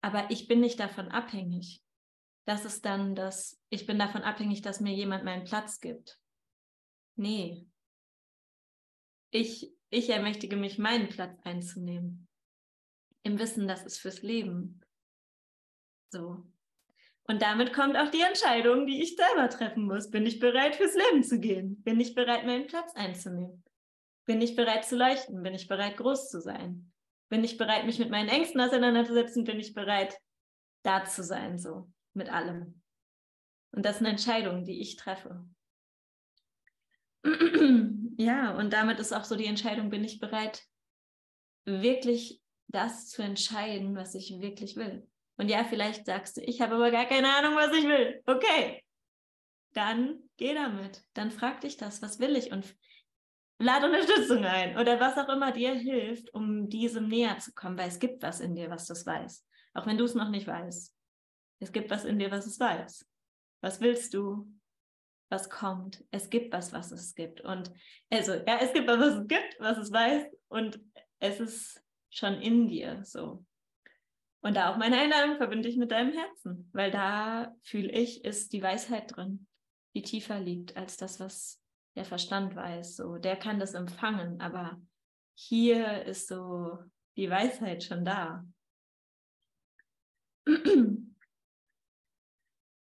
Aber 0.00 0.30
ich 0.30 0.48
bin 0.48 0.60
nicht 0.60 0.78
davon 0.80 1.08
abhängig. 1.08 1.82
Das 2.46 2.64
ist 2.64 2.84
dann 2.84 3.14
das, 3.14 3.60
ich 3.68 3.86
bin 3.86 3.98
davon 3.98 4.22
abhängig, 4.22 4.62
dass 4.62 4.80
mir 4.80 4.94
jemand 4.94 5.24
meinen 5.24 5.44
Platz 5.44 5.80
gibt. 5.80 6.18
Nee. 7.16 7.66
Ich 9.30 9.72
ich 9.90 10.10
ermächtige 10.10 10.56
mich, 10.56 10.78
meinen 10.78 11.08
Platz 11.08 11.38
einzunehmen. 11.44 12.28
Im 13.22 13.38
Wissen, 13.38 13.66
das 13.66 13.84
ist 13.84 13.98
fürs 13.98 14.22
Leben. 14.22 14.80
So. 16.10 16.44
Und 17.24 17.42
damit 17.42 17.72
kommt 17.72 17.96
auch 17.96 18.10
die 18.10 18.20
Entscheidung, 18.20 18.86
die 18.86 19.02
ich 19.02 19.16
selber 19.16 19.48
treffen 19.48 19.84
muss. 19.84 20.10
Bin 20.10 20.26
ich 20.26 20.38
bereit, 20.38 20.76
fürs 20.76 20.94
Leben 20.94 21.22
zu 21.22 21.40
gehen? 21.40 21.82
Bin 21.82 22.00
ich 22.00 22.14
bereit, 22.14 22.44
meinen 22.44 22.66
Platz 22.66 22.94
einzunehmen? 22.94 23.64
Bin 24.26 24.40
ich 24.40 24.56
bereit 24.56 24.84
zu 24.84 24.96
leuchten? 24.96 25.42
Bin 25.42 25.54
ich 25.54 25.68
bereit, 25.68 25.96
groß 25.96 26.30
zu 26.30 26.40
sein? 26.40 26.92
Bin 27.28 27.44
ich 27.44 27.58
bereit, 27.58 27.84
mich 27.84 27.98
mit 27.98 28.10
meinen 28.10 28.28
Ängsten 28.28 28.60
auseinanderzusetzen? 28.60 29.44
Bin 29.44 29.60
ich 29.60 29.74
bereit, 29.74 30.18
da 30.82 31.04
zu 31.04 31.22
sein, 31.22 31.58
so 31.58 31.90
mit 32.14 32.30
allem? 32.30 32.82
Und 33.72 33.84
das 33.84 33.96
ist 33.96 34.02
eine 34.02 34.10
Entscheidung, 34.10 34.64
die 34.64 34.80
ich 34.80 34.96
treffe. 34.96 35.44
Ja, 38.20 38.56
und 38.56 38.72
damit 38.72 38.98
ist 38.98 39.12
auch 39.12 39.22
so 39.22 39.36
die 39.36 39.46
Entscheidung, 39.46 39.90
bin 39.90 40.02
ich 40.02 40.18
bereit, 40.18 40.64
wirklich 41.64 42.42
das 42.66 43.08
zu 43.08 43.22
entscheiden, 43.22 43.94
was 43.94 44.16
ich 44.16 44.40
wirklich 44.40 44.74
will. 44.74 45.08
Und 45.36 45.48
ja, 45.48 45.62
vielleicht 45.62 46.06
sagst 46.06 46.36
du, 46.36 46.40
ich 46.40 46.60
habe 46.60 46.74
aber 46.74 46.90
gar 46.90 47.06
keine 47.06 47.32
Ahnung, 47.32 47.54
was 47.54 47.72
ich 47.72 47.84
will. 47.84 48.20
Okay, 48.26 48.82
dann 49.72 50.18
geh 50.36 50.52
damit. 50.52 51.04
Dann 51.14 51.30
frag 51.30 51.60
dich 51.60 51.76
das, 51.76 52.02
was 52.02 52.18
will 52.18 52.34
ich? 52.34 52.50
Und 52.50 52.74
lade 53.58 53.86
Unterstützung 53.86 54.44
ein 54.44 54.78
oder 54.78 55.00
was 55.00 55.16
auch 55.16 55.28
immer 55.28 55.52
dir 55.52 55.74
hilft, 55.74 56.32
um 56.34 56.68
diesem 56.68 57.08
näher 57.08 57.38
zu 57.38 57.52
kommen, 57.52 57.78
weil 57.78 57.88
es 57.88 57.98
gibt 57.98 58.22
was 58.22 58.40
in 58.40 58.54
dir, 58.54 58.70
was 58.70 58.86
das 58.86 59.04
weiß. 59.06 59.44
Auch 59.74 59.86
wenn 59.86 59.98
du 59.98 60.04
es 60.04 60.14
noch 60.14 60.30
nicht 60.30 60.46
weißt. 60.46 60.94
Es 61.60 61.72
gibt 61.72 61.90
was 61.90 62.04
in 62.04 62.18
dir, 62.18 62.30
was 62.30 62.46
es 62.46 62.58
weiß. 62.58 63.06
Was 63.60 63.80
willst 63.80 64.14
du? 64.14 64.48
was 65.28 65.50
kommt. 65.50 66.04
Es 66.10 66.30
gibt 66.30 66.52
was, 66.52 66.72
was 66.72 66.90
es 66.90 67.14
gibt. 67.14 67.40
Und 67.40 67.72
also, 68.10 68.32
ja, 68.32 68.58
es 68.60 68.72
gibt 68.72 68.88
was, 68.88 68.98
was 68.98 69.14
es 69.14 69.28
gibt, 69.28 69.56
was 69.58 69.78
es 69.78 69.92
weiß. 69.92 70.26
Und 70.48 70.80
es 71.18 71.40
ist 71.40 71.82
schon 72.10 72.34
in 72.40 72.68
dir 72.68 73.04
so. 73.04 73.44
Und 74.40 74.56
da 74.56 74.72
auch 74.72 74.76
meine 74.76 74.98
Einladung 74.98 75.36
verbinde 75.36 75.68
ich 75.68 75.76
mit 75.76 75.90
deinem 75.90 76.12
Herzen, 76.12 76.70
weil 76.72 76.90
da 76.90 77.54
fühle 77.62 77.90
ich, 77.90 78.24
ist 78.24 78.52
die 78.52 78.62
Weisheit 78.62 79.16
drin, 79.16 79.46
die 79.94 80.02
tiefer 80.02 80.38
liegt 80.40 80.76
als 80.76 80.96
das, 80.96 81.18
was 81.18 81.57
der 81.98 82.04
Verstand 82.04 82.54
weiß. 82.54 82.96
So, 82.96 83.18
der 83.18 83.36
kann 83.36 83.58
das 83.58 83.74
empfangen, 83.74 84.40
aber 84.40 84.80
hier 85.34 86.04
ist 86.04 86.28
so 86.28 86.78
die 87.16 87.28
Weisheit 87.28 87.82
schon 87.82 88.04
da. 88.04 88.46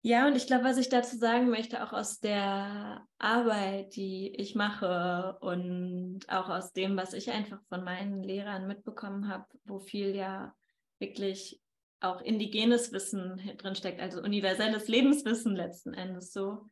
Ja, 0.06 0.28
und 0.28 0.36
ich 0.36 0.48
glaube, 0.48 0.66
was 0.66 0.78
ich 0.78 0.90
dazu 0.90 1.16
sagen 1.16 1.50
möchte, 1.50 1.82
auch 1.82 1.94
aus 1.94 2.20
der 2.20 3.08
Arbeit, 3.20 3.96
die 3.96 4.36
ich 4.36 4.54
mache 4.54 5.38
und 5.40 6.20
auch 6.28 6.50
aus 6.50 6.74
dem, 6.74 6.98
was 6.98 7.14
ich 7.14 7.32
einfach 7.32 7.62
von 7.70 7.86
meinen 7.86 8.22
Lehrern 8.22 8.68
mitbekommen 8.68 9.30
habe, 9.30 9.46
wo 9.64 9.80
viel 9.80 10.14
ja 10.14 10.54
wirklich 11.00 11.62
auch 12.02 12.20
indigenes 12.20 12.92
Wissen 12.92 13.42
drin 13.58 13.76
steckt, 13.76 14.02
also 14.02 14.22
universelles 14.22 14.90
Lebenswissen 14.90 15.56
letzten 15.56 15.94
Endes 15.94 16.34
so. 16.34 16.70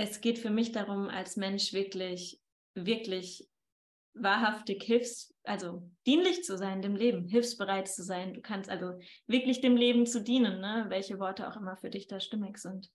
Es 0.00 0.22
geht 0.22 0.38
für 0.38 0.48
mich 0.48 0.72
darum, 0.72 1.10
als 1.10 1.36
Mensch 1.36 1.74
wirklich, 1.74 2.40
wirklich 2.74 3.46
wahrhaftig 4.14 4.82
hilfs, 4.82 5.34
also 5.44 5.90
dienlich 6.06 6.42
zu 6.42 6.56
sein 6.56 6.80
dem 6.80 6.96
Leben, 6.96 7.28
hilfsbereit 7.28 7.86
zu 7.86 8.02
sein. 8.02 8.32
Du 8.32 8.40
kannst 8.40 8.70
also 8.70 8.98
wirklich 9.26 9.60
dem 9.60 9.76
Leben 9.76 10.06
zu 10.06 10.22
dienen, 10.22 10.58
ne? 10.62 10.86
welche 10.88 11.18
Worte 11.18 11.46
auch 11.46 11.56
immer 11.56 11.76
für 11.76 11.90
dich 11.90 12.06
da 12.06 12.18
stimmig 12.18 12.56
sind. 12.56 12.90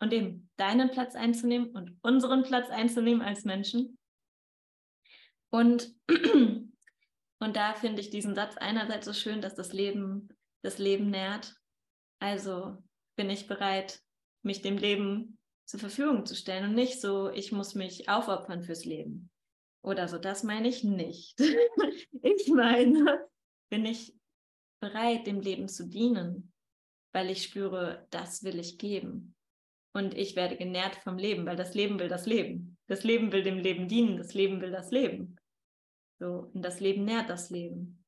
Und 0.00 0.14
eben 0.14 0.48
deinen 0.56 0.90
Platz 0.90 1.14
einzunehmen 1.14 1.72
und 1.76 1.98
unseren 2.00 2.42
Platz 2.42 2.70
einzunehmen 2.70 3.20
als 3.20 3.44
Menschen. 3.44 3.98
Und, 5.50 5.94
und 6.08 7.56
da 7.56 7.74
finde 7.74 8.00
ich 8.00 8.08
diesen 8.08 8.34
Satz 8.34 8.56
einerseits 8.56 9.04
so 9.04 9.12
schön, 9.12 9.42
dass 9.42 9.54
das 9.56 9.74
Leben 9.74 10.30
das 10.62 10.78
Leben 10.78 11.10
nährt. 11.10 11.54
Also 12.18 12.78
bin 13.14 13.28
ich 13.28 13.46
bereit, 13.46 14.00
mich 14.42 14.62
dem 14.62 14.78
Leben 14.78 15.37
zur 15.68 15.80
Verfügung 15.80 16.24
zu 16.24 16.34
stellen 16.34 16.70
und 16.70 16.74
nicht 16.74 16.98
so, 16.98 17.30
ich 17.30 17.52
muss 17.52 17.74
mich 17.74 18.08
aufopfern 18.08 18.62
fürs 18.62 18.86
Leben 18.86 19.30
oder 19.82 20.08
so. 20.08 20.16
Das 20.16 20.42
meine 20.42 20.66
ich 20.66 20.82
nicht. 20.82 21.38
ich 22.22 22.48
meine, 22.48 23.28
bin 23.70 23.84
ich 23.84 24.16
bereit, 24.80 25.26
dem 25.26 25.40
Leben 25.40 25.68
zu 25.68 25.86
dienen, 25.86 26.54
weil 27.12 27.28
ich 27.28 27.42
spüre, 27.42 28.06
das 28.08 28.44
will 28.44 28.58
ich 28.58 28.78
geben. 28.78 29.34
Und 29.94 30.14
ich 30.14 30.36
werde 30.36 30.56
genährt 30.56 30.96
vom 30.96 31.18
Leben, 31.18 31.44
weil 31.44 31.56
das 31.56 31.74
Leben 31.74 31.98
will 31.98 32.08
das 32.08 32.24
Leben. 32.24 32.78
Das 32.86 33.04
Leben 33.04 33.30
will 33.32 33.42
dem 33.42 33.58
Leben 33.58 33.88
dienen, 33.88 34.16
das 34.16 34.32
Leben 34.32 34.62
will 34.62 34.70
das 34.70 34.90
Leben. 34.90 35.36
So, 36.18 36.50
und 36.54 36.62
das 36.62 36.80
Leben 36.80 37.04
nährt 37.04 37.28
das 37.28 37.50
Leben. 37.50 38.02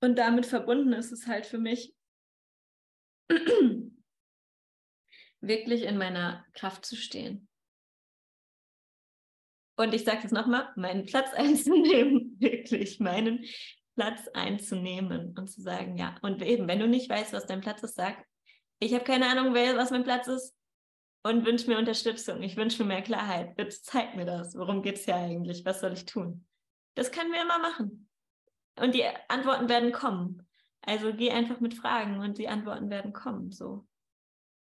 Und 0.00 0.16
damit 0.18 0.46
verbunden 0.46 0.92
ist 0.92 1.10
es 1.10 1.26
halt 1.26 1.46
für 1.46 1.58
mich, 1.58 1.94
wirklich 5.42 5.82
in 5.82 5.98
meiner 5.98 6.46
Kraft 6.54 6.86
zu 6.86 6.96
stehen. 6.96 7.48
Und 9.76 9.94
ich 9.94 10.04
sage 10.04 10.20
es 10.24 10.32
nochmal, 10.32 10.72
meinen 10.76 11.04
Platz 11.04 11.32
einzunehmen, 11.34 12.36
wirklich 12.38 13.00
meinen 13.00 13.44
Platz 13.94 14.28
einzunehmen 14.32 15.36
und 15.36 15.48
zu 15.48 15.60
sagen, 15.60 15.96
ja. 15.98 16.14
Und 16.22 16.42
eben, 16.42 16.66
wenn 16.68 16.78
du 16.78 16.88
nicht 16.88 17.10
weißt, 17.10 17.32
was 17.32 17.46
dein 17.46 17.60
Platz 17.60 17.82
ist, 17.82 17.96
sag, 17.96 18.24
ich 18.78 18.94
habe 18.94 19.04
keine 19.04 19.28
Ahnung, 19.28 19.54
was 19.54 19.90
mein 19.90 20.04
Platz 20.04 20.28
ist 20.28 20.56
und 21.22 21.46
wünsche 21.46 21.68
mir 21.68 21.78
Unterstützung. 21.78 22.42
Ich 22.42 22.56
wünsche 22.56 22.82
mir 22.82 22.88
mehr 22.88 23.02
Klarheit. 23.02 23.54
Bitte 23.56 23.76
zeig 23.82 24.16
mir 24.16 24.24
das. 24.24 24.56
Worum 24.56 24.82
geht 24.82 24.96
es 24.96 25.04
hier 25.04 25.16
eigentlich? 25.16 25.64
Was 25.64 25.80
soll 25.80 25.92
ich 25.92 26.06
tun? 26.06 26.46
Das 26.94 27.12
können 27.12 27.32
wir 27.32 27.42
immer 27.42 27.58
machen. 27.58 28.08
und 28.76 28.94
die 28.94 29.04
Antworten 29.28 29.68
werden 29.68 29.92
kommen. 29.92 30.48
Also 30.80 31.12
geh 31.14 31.30
einfach 31.30 31.60
mit 31.60 31.74
Fragen 31.74 32.18
und 32.18 32.38
die 32.38 32.48
Antworten 32.48 32.90
werden 32.90 33.12
kommen. 33.12 33.52
So. 33.52 33.86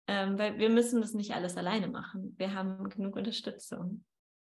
Ähm, 0.09 0.39
weil 0.39 0.57
wir 0.57 0.71
müssen 0.71 1.01
das 1.01 1.13
nicht 1.13 1.35
alles 1.35 1.55
alleine 1.55 1.87
machen. 1.87 2.33
Wir 2.39 2.55
haben 2.55 2.89
genug 2.89 3.15
Unterstützung. 3.15 4.03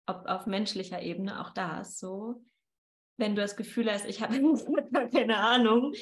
Ob 0.08 0.26
auf 0.26 0.48
menschlicher 0.48 1.04
Ebene, 1.04 1.40
auch 1.40 1.52
da 1.52 1.82
ist 1.82 2.00
so. 2.00 2.44
Wenn 3.18 3.36
du 3.36 3.44
das 3.44 3.56
Gefühl 3.56 3.92
hast, 3.92 4.08
ich 4.08 4.24
habe 4.24 4.40
keine 5.14 5.38
Ahnung, 5.38 5.94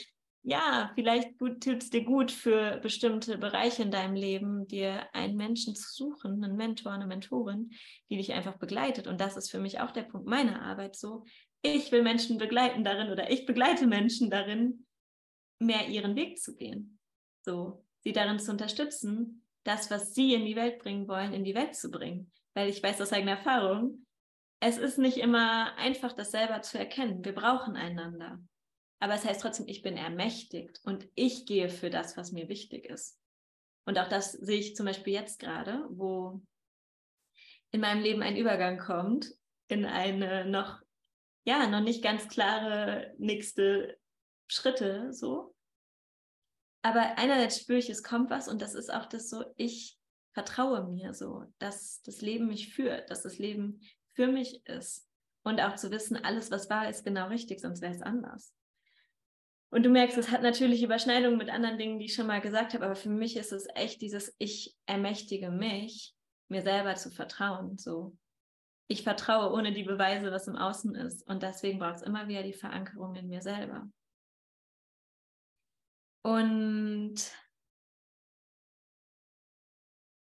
ja, 0.44 0.94
vielleicht 0.96 1.38
tut 1.38 1.66
es 1.66 1.90
dir 1.90 2.06
gut 2.06 2.32
für 2.32 2.78
bestimmte 2.78 3.38
Bereiche 3.38 3.84
in 3.84 3.92
deinem 3.92 4.16
Leben, 4.16 4.66
dir 4.66 5.14
einen 5.14 5.36
Menschen 5.36 5.76
zu 5.76 5.90
suchen, 5.92 6.42
einen 6.42 6.56
Mentor, 6.56 6.94
eine 6.94 7.06
Mentorin, 7.06 7.72
die 8.10 8.16
dich 8.16 8.32
einfach 8.32 8.58
begleitet. 8.58 9.08
Und 9.08 9.20
das 9.20 9.36
ist 9.36 9.52
für 9.52 9.60
mich 9.60 9.82
auch 9.82 9.92
der 9.92 10.04
Punkt 10.04 10.26
meiner 10.26 10.62
Arbeit 10.62 10.96
so. 10.96 11.26
Ich 11.64 11.92
will 11.92 12.02
Menschen 12.02 12.38
begleiten 12.38 12.86
darin 12.86 13.12
oder 13.12 13.30
ich 13.30 13.46
begleite 13.46 13.88
Menschen 13.88 14.30
darin, 14.30 14.86
mehr 15.62 15.90
ihren 15.90 16.16
Weg 16.16 16.40
zu 16.40 16.56
gehen. 16.56 16.98
So, 17.42 17.84
sie 18.00 18.14
darin 18.14 18.40
zu 18.40 18.52
unterstützen, 18.52 19.44
das, 19.70 19.92
was 19.92 20.14
sie 20.16 20.34
in 20.34 20.46
die 20.46 20.56
Welt 20.56 20.80
bringen 20.80 21.08
wollen, 21.08 21.34
in 21.34 21.44
die 21.44 21.56
Welt 21.56 21.76
zu 21.76 21.92
bringen. 21.92 22.32
Weil 22.56 22.70
ich 22.70 22.82
weiß 22.82 23.00
aus 23.02 23.14
eigener 23.14 23.34
Erfahrung, 23.34 24.06
es 24.60 24.78
ist 24.78 24.98
nicht 24.98 25.18
immer 25.18 25.76
einfach, 25.78 26.12
das 26.14 26.32
selber 26.32 26.62
zu 26.62 26.78
erkennen. 26.78 27.24
Wir 27.24 27.34
brauchen 27.34 27.78
einander. 27.78 28.40
Aber 29.00 29.14
es 29.14 29.24
heißt 29.24 29.42
trotzdem, 29.42 29.68
ich 29.68 29.82
bin 29.82 29.96
ermächtigt 29.96 30.82
und 30.84 31.08
ich 31.16 31.46
gehe 31.46 31.70
für 31.70 31.90
das, 31.90 32.18
was 32.18 32.32
mir 32.32 32.50
wichtig 32.50 32.86
ist. 32.86 33.18
Und 33.86 33.98
auch 33.98 34.10
das 34.10 34.34
sehe 34.34 34.60
ich 34.60 34.76
zum 34.76 34.86
Beispiel 34.86 35.14
jetzt 35.14 35.40
gerade, 35.40 35.86
wo 35.90 36.42
in 37.72 37.80
meinem 37.80 38.02
Leben 38.02 38.22
ein 38.22 38.36
Übergang 38.36 38.78
kommt 38.80 39.32
in 39.68 39.86
eine 39.86 40.46
noch, 40.46 40.82
ja, 41.46 41.68
noch 41.68 41.82
nicht 41.82 42.04
ganz 42.04 42.28
klare 42.28 43.14
nächste 43.20 43.98
Schritte 44.48 45.14
so. 45.14 45.56
Aber 46.82 47.18
einerseits 47.18 47.60
spüre 47.60 47.80
ich, 47.80 47.90
es 47.90 48.04
kommt 48.04 48.30
was 48.30 48.48
und 48.48 48.62
das 48.62 48.74
ist 48.74 48.92
auch 48.94 49.06
das 49.06 49.30
so, 49.30 49.44
ich 49.58 49.98
vertraue 50.34 50.88
mir 50.88 51.14
so, 51.14 51.46
dass 51.58 52.02
das 52.04 52.22
Leben 52.22 52.48
mich 52.48 52.74
führt, 52.74 53.10
dass 53.10 53.24
das 53.24 53.38
Leben 53.38 53.82
für 54.14 54.28
mich 54.28 54.66
ist. 54.66 55.08
Und 55.44 55.62
auch 55.62 55.76
zu 55.76 55.92
wissen, 55.92 56.18
alles, 56.18 56.52
was 56.52 56.70
war, 56.70 56.90
ist 56.90 57.04
genau 57.04 57.28
richtig, 57.28 57.60
sonst 57.62 57.82
wäre 57.82 57.94
es 57.94 58.02
anders. 58.02 58.54
Und 59.72 59.84
du 59.84 59.90
merkst, 59.90 60.18
es 60.18 60.32
hat 60.32 60.42
natürlich 60.42 60.84
Überschneidungen 60.84 61.38
mit 61.38 61.50
anderen 61.50 61.78
Dingen, 61.78 62.00
die 62.00 62.06
ich 62.06 62.16
schon 62.16 62.28
mal 62.28 62.42
gesagt 62.42 62.74
habe, 62.74 62.86
aber 62.86 62.96
für 62.96 63.10
mich 63.10 63.38
ist 63.38 63.52
es 63.52 63.68
echt 63.76 64.02
dieses, 64.02 64.36
ich 64.40 64.76
ermächtige 64.86 65.52
mich, 65.52 66.16
mir 66.48 66.62
selber 66.62 66.96
zu 66.96 67.12
vertrauen. 67.12 67.78
So, 67.78 68.18
ich 68.88 69.04
vertraue 69.04 69.54
ohne 69.54 69.72
die 69.72 69.84
Beweise, 69.84 70.32
was 70.32 70.48
im 70.48 70.56
Außen 70.56 70.96
ist. 70.96 71.28
Und 71.28 71.44
deswegen 71.44 71.80
braucht 71.80 71.98
es 71.98 72.02
immer 72.02 72.28
wieder 72.28 72.42
die 72.42 72.54
Verankerung 72.54 73.16
in 73.16 73.28
mir 73.28 73.42
selber. 73.42 73.88
Und 76.30 77.16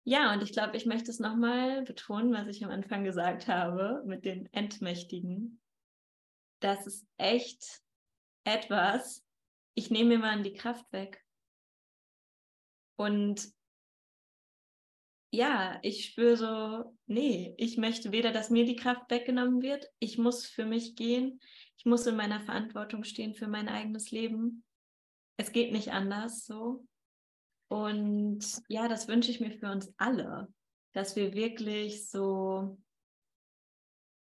ja, 0.03 0.33
und 0.33 0.41
ich 0.41 0.51
glaube, 0.51 0.75
ich 0.75 0.87
möchte 0.87 1.11
es 1.11 1.19
nochmal 1.19 1.83
betonen, 1.83 2.33
was 2.33 2.47
ich 2.47 2.65
am 2.65 2.71
Anfang 2.71 3.03
gesagt 3.03 3.47
habe 3.47 4.01
mit 4.07 4.25
den 4.25 4.51
Entmächtigen. 4.51 5.61
Das 6.59 6.87
ist 6.87 7.05
echt 7.17 7.83
etwas, 8.45 9.23
ich 9.75 9.91
nehme 9.91 10.17
mir 10.17 10.17
mal 10.17 10.41
die 10.41 10.53
Kraft 10.53 10.91
weg. 10.91 11.23
Und 12.95 13.47
ja, 15.29 15.77
ich 15.83 16.05
spüre 16.05 16.35
so, 16.35 16.97
nee, 17.05 17.53
ich 17.59 17.77
möchte 17.77 18.11
weder, 18.11 18.31
dass 18.31 18.49
mir 18.49 18.65
die 18.65 18.75
Kraft 18.75 19.11
weggenommen 19.11 19.61
wird, 19.61 19.85
ich 19.99 20.17
muss 20.17 20.47
für 20.47 20.65
mich 20.65 20.95
gehen, 20.95 21.39
ich 21.77 21.85
muss 21.85 22.07
in 22.07 22.15
meiner 22.15 22.41
Verantwortung 22.41 23.03
stehen 23.03 23.35
für 23.35 23.47
mein 23.47 23.69
eigenes 23.69 24.09
Leben. 24.09 24.63
Es 25.37 25.51
geht 25.51 25.71
nicht 25.71 25.91
anders 25.91 26.45
so. 26.45 26.85
Und 27.69 28.43
ja, 28.67 28.87
das 28.87 29.07
wünsche 29.07 29.31
ich 29.31 29.39
mir 29.39 29.51
für 29.51 29.71
uns 29.71 29.93
alle, 29.97 30.47
dass 30.93 31.15
wir 31.15 31.33
wirklich 31.33 32.09
so, 32.09 32.77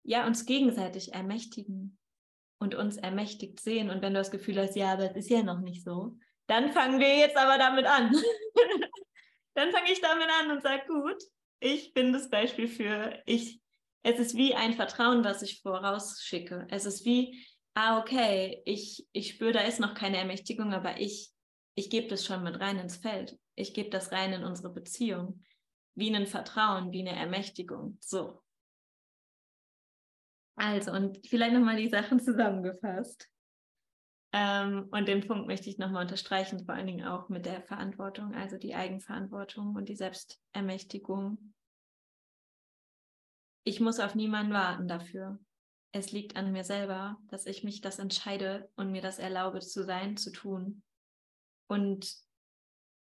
ja, 0.03 0.27
uns 0.27 0.47
gegenseitig 0.47 1.14
ermächtigen, 1.14 1.97
und 2.59 2.75
uns 2.75 2.97
ermächtigt 2.97 3.61
sehen. 3.61 3.90
Und 3.90 4.03
wenn 4.03 4.14
du 4.14 4.21
das 4.21 4.31
Gefühl 4.31 4.59
hast, 4.59 4.77
ja, 4.77 4.92
aber 4.92 5.11
es 5.11 5.16
ist 5.16 5.31
ja 5.31 5.42
noch 5.42 5.61
nicht 5.61 5.85
so, 5.85 6.16
dann 6.47 6.73
fangen 6.73 7.01
wir 7.01 7.16
jetzt 7.16 7.37
aber 7.37 7.59
damit 7.59 7.87
an. 7.87 8.12
dann 9.55 9.73
fange 9.73 9.92
ich 9.92 10.01
damit 10.01 10.29
an 10.40 10.51
und 10.53 10.62
sage, 10.62 10.83
gut, 10.87 11.23
ich 11.61 11.92
bin 11.92 12.12
das 12.12 12.31
Beispiel 12.31 12.69
für 12.69 13.21
ich. 13.27 13.61
Es 14.03 14.21
ist 14.21 14.37
wie 14.37 14.55
ein 14.55 14.75
Vertrauen, 14.75 15.25
was 15.25 15.42
ich 15.42 15.62
vorausschicke. 15.62 16.66
Es 16.71 16.87
ist 16.87 17.05
wie, 17.05 17.45
ah, 17.77 18.01
okay, 18.01 18.62
ich, 18.65 19.07
ich 19.12 19.31
spüre, 19.31 19.53
da 19.53 19.61
ist 19.61 19.81
noch 19.81 19.95
keine 19.95 20.17
Ermächtigung, 20.17 20.73
aber 20.73 20.99
ich, 20.99 21.31
ich 21.75 21.91
gebe 21.91 22.09
das 22.09 22.25
schon 22.25 22.43
mit 22.43 22.59
rein 22.59 22.79
ins 22.79 22.97
Feld. 22.97 23.39
Ich 23.55 23.75
gebe 23.75 23.91
das 23.91 24.12
rein 24.12 24.33
in 24.33 24.45
unsere 24.45 24.73
Beziehung. 24.73 25.45
Wie 25.95 26.15
ein 26.15 26.27
Vertrauen, 26.27 26.91
wie 26.91 27.07
eine 27.07 27.17
Ermächtigung. 27.17 27.99
So. 28.01 28.43
Also, 30.59 30.93
und 30.93 31.27
vielleicht 31.27 31.53
nochmal 31.53 31.77
die 31.77 31.91
Sachen 31.91 32.19
zusammengefasst. 32.19 33.31
Ähm, 34.33 34.89
und 34.91 35.07
den 35.07 35.27
Punkt 35.27 35.47
möchte 35.47 35.69
ich 35.69 35.77
nochmal 35.77 36.03
unterstreichen, 36.03 36.65
vor 36.65 36.75
allen 36.75 36.87
Dingen 36.87 37.07
auch 37.07 37.29
mit 37.29 37.45
der 37.45 37.62
Verantwortung, 37.62 38.35
also 38.35 38.57
die 38.57 38.75
Eigenverantwortung 38.75 39.75
und 39.77 39.89
die 39.91 39.97
Selbstermächtigung. 39.97 41.55
Ich 43.65 43.81
muss 43.81 44.01
auf 44.01 44.15
niemanden 44.15 44.53
warten 44.55 44.89
dafür. 44.89 45.39
Es 45.99 46.13
liegt 46.13 46.37
an 46.37 46.53
mir 46.53 46.63
selber, 46.63 47.19
dass 47.29 47.47
ich 47.47 47.65
mich 47.65 47.81
das 47.81 47.99
entscheide 47.99 48.69
und 48.77 48.93
mir 48.93 49.01
das 49.01 49.19
erlaube 49.19 49.61
zu 49.61 49.83
sein, 49.83 50.19
zu 50.19 50.31
tun 50.31 50.83
und 51.69 52.15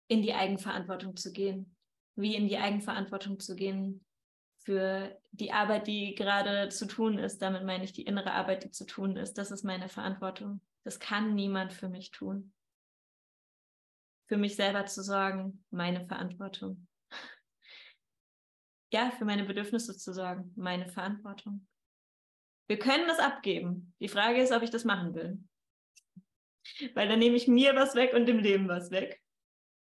in 0.08 0.24
die 0.24 0.34
Eigenverantwortung 0.34 1.16
zu 1.16 1.32
gehen. 1.32 1.76
Wie 2.16 2.36
in 2.36 2.48
die 2.48 2.58
Eigenverantwortung 2.58 3.40
zu 3.40 3.56
gehen, 3.56 4.04
für 4.64 5.16
die 5.32 5.52
Arbeit, 5.52 5.86
die 5.86 6.16
gerade 6.16 6.70
zu 6.70 6.88
tun 6.88 7.20
ist. 7.20 7.40
Damit 7.44 7.64
meine 7.66 7.84
ich 7.84 7.94
die 7.94 8.02
innere 8.02 8.32
Arbeit, 8.32 8.64
die 8.64 8.72
zu 8.72 8.88
tun 8.88 9.16
ist. 9.16 9.38
Das 9.38 9.52
ist 9.52 9.64
meine 9.64 9.88
Verantwortung. 9.88 10.60
Das 10.84 11.00
kann 11.00 11.36
niemand 11.36 11.74
für 11.74 11.88
mich 11.88 12.10
tun. 12.10 12.52
Für 14.28 14.38
mich 14.38 14.56
selber 14.56 14.88
zu 14.88 15.04
sorgen, 15.04 15.64
meine 15.70 16.04
Verantwortung. 16.08 16.88
Ja, 18.92 19.12
für 19.12 19.26
meine 19.26 19.44
Bedürfnisse 19.44 19.96
zu 19.96 20.14
sorgen, 20.14 20.52
meine 20.56 20.88
Verantwortung. 20.90 21.68
Wir 22.72 22.80
können 22.80 23.06
das 23.06 23.20
abgeben. 23.20 23.94
Die 24.00 24.08
Frage 24.08 24.42
ist, 24.42 24.54
ob 24.54 24.64
ich 24.64 24.70
das 24.70 24.86
machen 24.86 25.14
will. 25.14 25.38
Weil 26.94 27.10
dann 27.10 27.20
nehme 27.20 27.36
ich 27.36 27.50
mir 27.50 27.76
was 27.76 27.96
weg 27.96 28.14
und 28.14 28.28
dem 28.28 28.40
Leben 28.40 28.70
was 28.70 28.92
weg. 28.92 29.22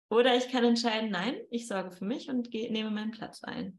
Oder 0.08 0.34
ich 0.34 0.48
kann 0.48 0.64
entscheiden, 0.64 1.10
nein, 1.10 1.38
ich 1.50 1.68
sorge 1.68 1.90
für 1.90 2.06
mich 2.06 2.30
und 2.30 2.50
gehe, 2.50 2.72
nehme 2.72 2.90
meinen 2.90 3.10
Platz 3.10 3.44
ein. 3.44 3.78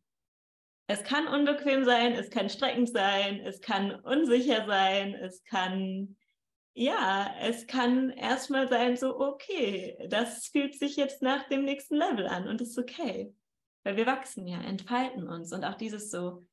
Es 0.85 1.03
kann 1.03 1.27
unbequem 1.27 1.83
sein, 1.83 2.13
es 2.13 2.29
kann 2.29 2.47
streckend 2.47 2.89
sein, 2.89 3.39
es 3.39 3.59
kann 3.59 3.89
unsicher 4.01 4.67
sein, 4.67 5.15
es 5.15 5.43
kann, 5.45 6.15
ja, 6.75 7.33
es 7.39 7.65
kann 7.65 8.11
erstmal 8.11 8.67
sein, 8.69 8.97
so, 8.97 9.19
okay, 9.19 9.97
das 10.09 10.45
fühlt 10.45 10.77
sich 10.77 10.95
jetzt 10.95 11.23
nach 11.23 11.49
dem 11.49 11.65
nächsten 11.65 11.95
Level 11.95 12.27
an 12.27 12.47
und 12.47 12.61
ist 12.61 12.77
okay. 12.77 13.33
Weil 13.83 13.97
wir 13.97 14.05
wachsen 14.05 14.45
ja, 14.45 14.61
entfalten 14.61 15.27
uns 15.27 15.51
und 15.53 15.63
auch 15.63 15.73
dieses 15.73 16.11
so, 16.11 16.45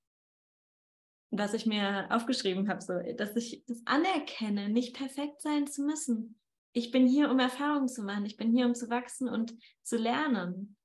was 1.31 1.55
ich 1.55 1.67
mir 1.67 2.07
aufgeschrieben 2.11 2.69
habe, 2.69 2.81
so, 2.81 2.95
dass 3.17 3.37
ich 3.37 3.65
das 3.67 3.83
anerkenne, 3.85 4.69
nicht 4.69 4.97
perfekt 4.97 5.43
sein 5.43 5.67
zu 5.67 5.83
müssen. 5.83 6.39
Ich 6.73 6.91
bin 6.91 7.07
hier, 7.07 7.31
um 7.31 7.39
Erfahrungen 7.39 7.89
zu 7.89 8.03
machen. 8.03 8.27
Ich 8.27 8.37
bin 8.37 8.53
hier, 8.53 8.67
um 8.67 8.75
zu 8.75 8.89
wachsen 8.89 9.29
und 9.29 9.55
zu 9.83 9.97
lernen. 9.97 10.77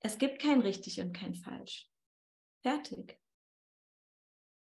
Es 0.00 0.18
gibt 0.18 0.40
kein 0.40 0.60
richtig 0.60 1.00
und 1.00 1.12
kein 1.12 1.34
falsch. 1.34 1.88
Fertig. 2.62 3.18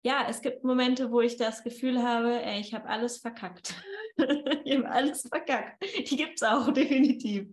Ja, 0.05 0.27
es 0.29 0.43
gibt 0.43 0.65
Momente, 0.65 1.13
wo 1.13 1.21
ich 1.21 1.37
das 1.37 1.63
Gefühl 1.63 2.03
habe, 2.03 2.43
ey, 2.43 2.61
ich 2.61 2.75
habe 2.75 2.89
alles 2.89 3.19
verkackt. 3.19 3.75
ich 4.65 4.77
habe 4.77 4.91
alles 4.91 5.23
verkackt. 5.23 5.85
Die 6.11 6.17
gibt 6.17 6.35
es 6.37 6.43
auch, 6.43 6.73
definitiv. 6.73 7.47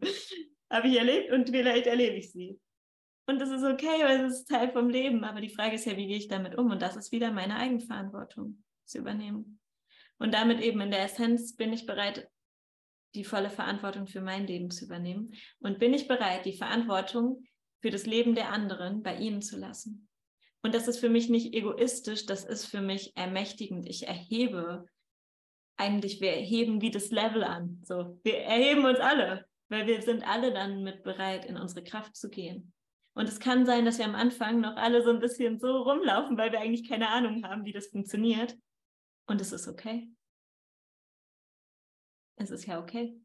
Habe 0.71 0.87
ich 0.87 0.97
erlebt 0.97 1.31
und 1.31 1.49
vielleicht 1.49 1.85
erlebe 1.85 2.15
ich 2.15 2.31
sie. 2.31 2.59
Und 3.29 3.37
das 3.37 3.51
ist 3.51 3.63
okay, 3.63 4.01
weil 4.01 4.21
es 4.21 4.39
ist 4.39 4.49
Teil 4.49 4.71
vom 4.71 4.89
Leben. 4.89 5.23
Aber 5.23 5.39
die 5.39 5.53
Frage 5.53 5.75
ist 5.75 5.85
ja, 5.85 5.95
wie 5.95 6.07
gehe 6.07 6.17
ich 6.17 6.29
damit 6.29 6.57
um? 6.57 6.71
Und 6.71 6.81
das 6.81 6.95
ist 6.95 7.11
wieder 7.11 7.31
meine 7.31 7.57
Eigenverantwortung 7.57 8.63
zu 8.85 8.97
übernehmen. 8.97 9.59
Und 10.17 10.33
damit 10.33 10.59
eben 10.61 10.81
in 10.81 10.89
der 10.89 11.03
Essenz 11.03 11.55
bin 11.55 11.71
ich 11.71 11.85
bereit, 11.85 12.27
die 13.13 13.23
volle 13.23 13.51
Verantwortung 13.51 14.07
für 14.07 14.21
mein 14.21 14.47
Leben 14.47 14.71
zu 14.71 14.85
übernehmen. 14.85 15.35
Und 15.59 15.77
bin 15.77 15.93
ich 15.93 16.07
bereit, 16.07 16.43
die 16.45 16.57
Verantwortung 16.57 17.43
für 17.83 17.91
das 17.91 18.07
Leben 18.07 18.33
der 18.33 18.51
anderen 18.51 19.03
bei 19.03 19.15
ihnen 19.15 19.43
zu 19.43 19.59
lassen. 19.59 20.09
Und 20.63 20.73
das 20.73 20.87
ist 20.87 20.97
für 20.97 21.09
mich 21.09 21.29
nicht 21.29 21.53
egoistisch, 21.53 22.25
das 22.25 22.43
ist 22.45 22.65
für 22.65 22.81
mich 22.81 23.15
ermächtigend. 23.15 23.87
Ich 23.87 24.07
erhebe 24.07 24.87
eigentlich, 25.77 26.19
wir 26.19 26.31
erheben 26.31 26.81
wie 26.81 26.89
das 26.89 27.11
Level 27.11 27.43
an. 27.43 27.79
So, 27.83 28.19
wir 28.23 28.39
erheben 28.39 28.85
uns 28.85 28.99
alle, 28.99 29.45
weil 29.67 29.85
wir 29.85 30.01
sind 30.01 30.27
alle 30.27 30.51
dann 30.51 30.81
mit 30.81 31.03
bereit, 31.03 31.45
in 31.45 31.57
unsere 31.57 31.83
Kraft 31.83 32.15
zu 32.15 32.31
gehen. 32.31 32.73
Und 33.19 33.27
es 33.27 33.41
kann 33.41 33.65
sein, 33.65 33.83
dass 33.83 33.97
wir 33.97 34.05
am 34.05 34.15
Anfang 34.15 34.61
noch 34.61 34.77
alle 34.77 35.03
so 35.03 35.09
ein 35.09 35.19
bisschen 35.19 35.59
so 35.59 35.81
rumlaufen, 35.81 36.37
weil 36.37 36.53
wir 36.53 36.61
eigentlich 36.61 36.87
keine 36.87 37.09
Ahnung 37.09 37.43
haben, 37.43 37.65
wie 37.65 37.73
das 37.73 37.87
funktioniert. 37.87 38.57
Und 39.27 39.41
es 39.41 39.51
ist 39.51 39.67
okay. 39.67 40.09
es 42.37 42.49
ist 42.49 42.65
ja 42.65 42.79
okay. 42.79 43.19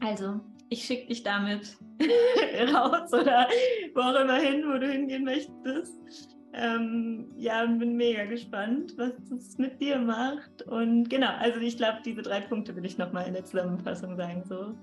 Also, 0.00 0.40
ich 0.70 0.86
schicke 0.86 1.08
dich 1.08 1.22
damit 1.22 1.76
raus 2.72 3.12
oder 3.12 3.46
wo 3.92 4.00
auch 4.00 4.18
immer 4.18 4.38
hin, 4.38 4.64
wo 4.66 4.78
du 4.78 4.90
hingehen 4.90 5.24
möchtest. 5.24 6.34
Ähm, 6.54 7.30
ja, 7.36 7.66
bin 7.66 7.98
mega 7.98 8.24
gespannt, 8.24 8.94
was 8.96 9.12
das 9.28 9.58
mit 9.58 9.82
dir 9.82 9.98
macht. 9.98 10.62
Und 10.62 11.10
genau, 11.10 11.34
also 11.36 11.60
ich 11.60 11.76
glaube, 11.76 11.98
diese 12.02 12.22
drei 12.22 12.40
Punkte 12.40 12.74
will 12.74 12.86
ich 12.86 12.96
nochmal 12.96 13.26
in 13.26 13.34
der 13.34 13.44
Zusammenfassung 13.44 14.16
sagen. 14.16 14.44
So, 14.46 14.74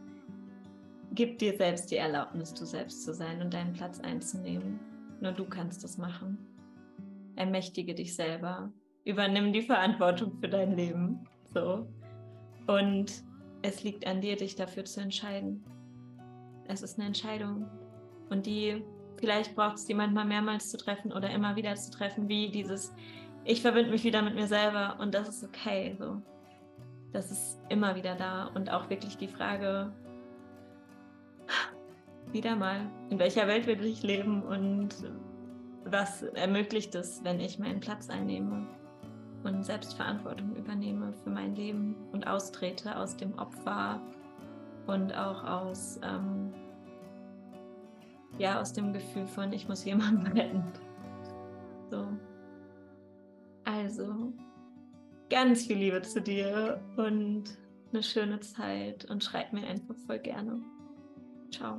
gib 1.13 1.39
dir 1.39 1.55
selbst 1.55 1.91
die 1.91 1.97
Erlaubnis, 1.97 2.53
du 2.53 2.65
selbst 2.65 3.03
zu 3.03 3.13
sein 3.13 3.41
und 3.41 3.53
deinen 3.53 3.73
Platz 3.73 3.99
einzunehmen. 3.99 4.79
Nur 5.21 5.31
du 5.31 5.45
kannst 5.45 5.83
das 5.83 5.97
machen. 5.97 6.37
Ermächtige 7.35 7.93
dich 7.93 8.15
selber. 8.15 8.71
Übernimm 9.05 9.53
die 9.53 9.61
Verantwortung 9.61 10.37
für 10.39 10.49
dein 10.49 10.75
Leben. 10.75 11.25
So. 11.53 11.87
Und 12.67 13.23
es 13.61 13.83
liegt 13.83 14.05
an 14.07 14.21
dir, 14.21 14.35
dich 14.35 14.55
dafür 14.55 14.85
zu 14.85 15.01
entscheiden. 15.01 15.63
Es 16.67 16.81
ist 16.81 16.97
eine 16.97 17.07
Entscheidung. 17.07 17.65
Und 18.29 18.45
die, 18.45 18.83
vielleicht 19.17 19.55
braucht 19.55 19.77
es 19.77 19.85
die 19.85 19.93
manchmal 19.93 20.25
mehrmals 20.25 20.69
zu 20.69 20.77
treffen 20.77 21.11
oder 21.11 21.29
immer 21.31 21.55
wieder 21.55 21.75
zu 21.75 21.91
treffen, 21.91 22.29
wie 22.29 22.51
dieses, 22.51 22.93
ich 23.43 23.61
verbinde 23.61 23.89
mich 23.89 24.03
wieder 24.03 24.21
mit 24.21 24.35
mir 24.35 24.47
selber 24.47 24.97
und 24.99 25.13
das 25.13 25.27
ist 25.27 25.43
okay. 25.43 25.95
So. 25.97 26.21
Das 27.11 27.31
ist 27.31 27.59
immer 27.69 27.95
wieder 27.95 28.15
da. 28.15 28.47
Und 28.47 28.71
auch 28.71 28.89
wirklich 28.89 29.17
die 29.17 29.27
Frage, 29.27 29.91
wieder 32.31 32.55
mal, 32.55 32.89
in 33.09 33.19
welcher 33.19 33.47
Welt 33.47 33.67
will 33.67 33.83
ich 33.85 34.03
leben 34.03 34.43
und 34.43 34.89
was 35.85 36.23
ermöglicht 36.23 36.95
es, 36.95 37.23
wenn 37.23 37.39
ich 37.39 37.59
meinen 37.59 37.79
Platz 37.79 38.09
einnehme 38.09 38.67
und 39.43 39.63
Selbstverantwortung 39.63 40.55
übernehme 40.55 41.13
für 41.23 41.29
mein 41.29 41.55
Leben 41.55 41.95
und 42.11 42.27
austrete 42.27 42.97
aus 42.97 43.15
dem 43.15 43.37
Opfer 43.39 44.01
und 44.87 45.13
auch 45.13 45.43
aus, 45.43 45.99
ähm, 46.03 46.53
ja, 48.37 48.59
aus 48.59 48.73
dem 48.73 48.93
Gefühl 48.93 49.27
von, 49.27 49.53
ich 49.53 49.67
muss 49.67 49.85
jemanden 49.85 50.27
retten. 50.37 50.63
So. 51.89 52.07
Also, 53.63 54.33
ganz 55.29 55.65
viel 55.65 55.77
Liebe 55.77 56.01
zu 56.01 56.21
dir 56.21 56.81
und 56.97 57.43
eine 57.91 58.03
schöne 58.03 58.39
Zeit 58.39 59.05
und 59.05 59.23
schreib 59.23 59.53
mir 59.53 59.65
einfach 59.67 59.95
voll 60.05 60.19
gerne. 60.19 60.59
Ciao. 61.51 61.77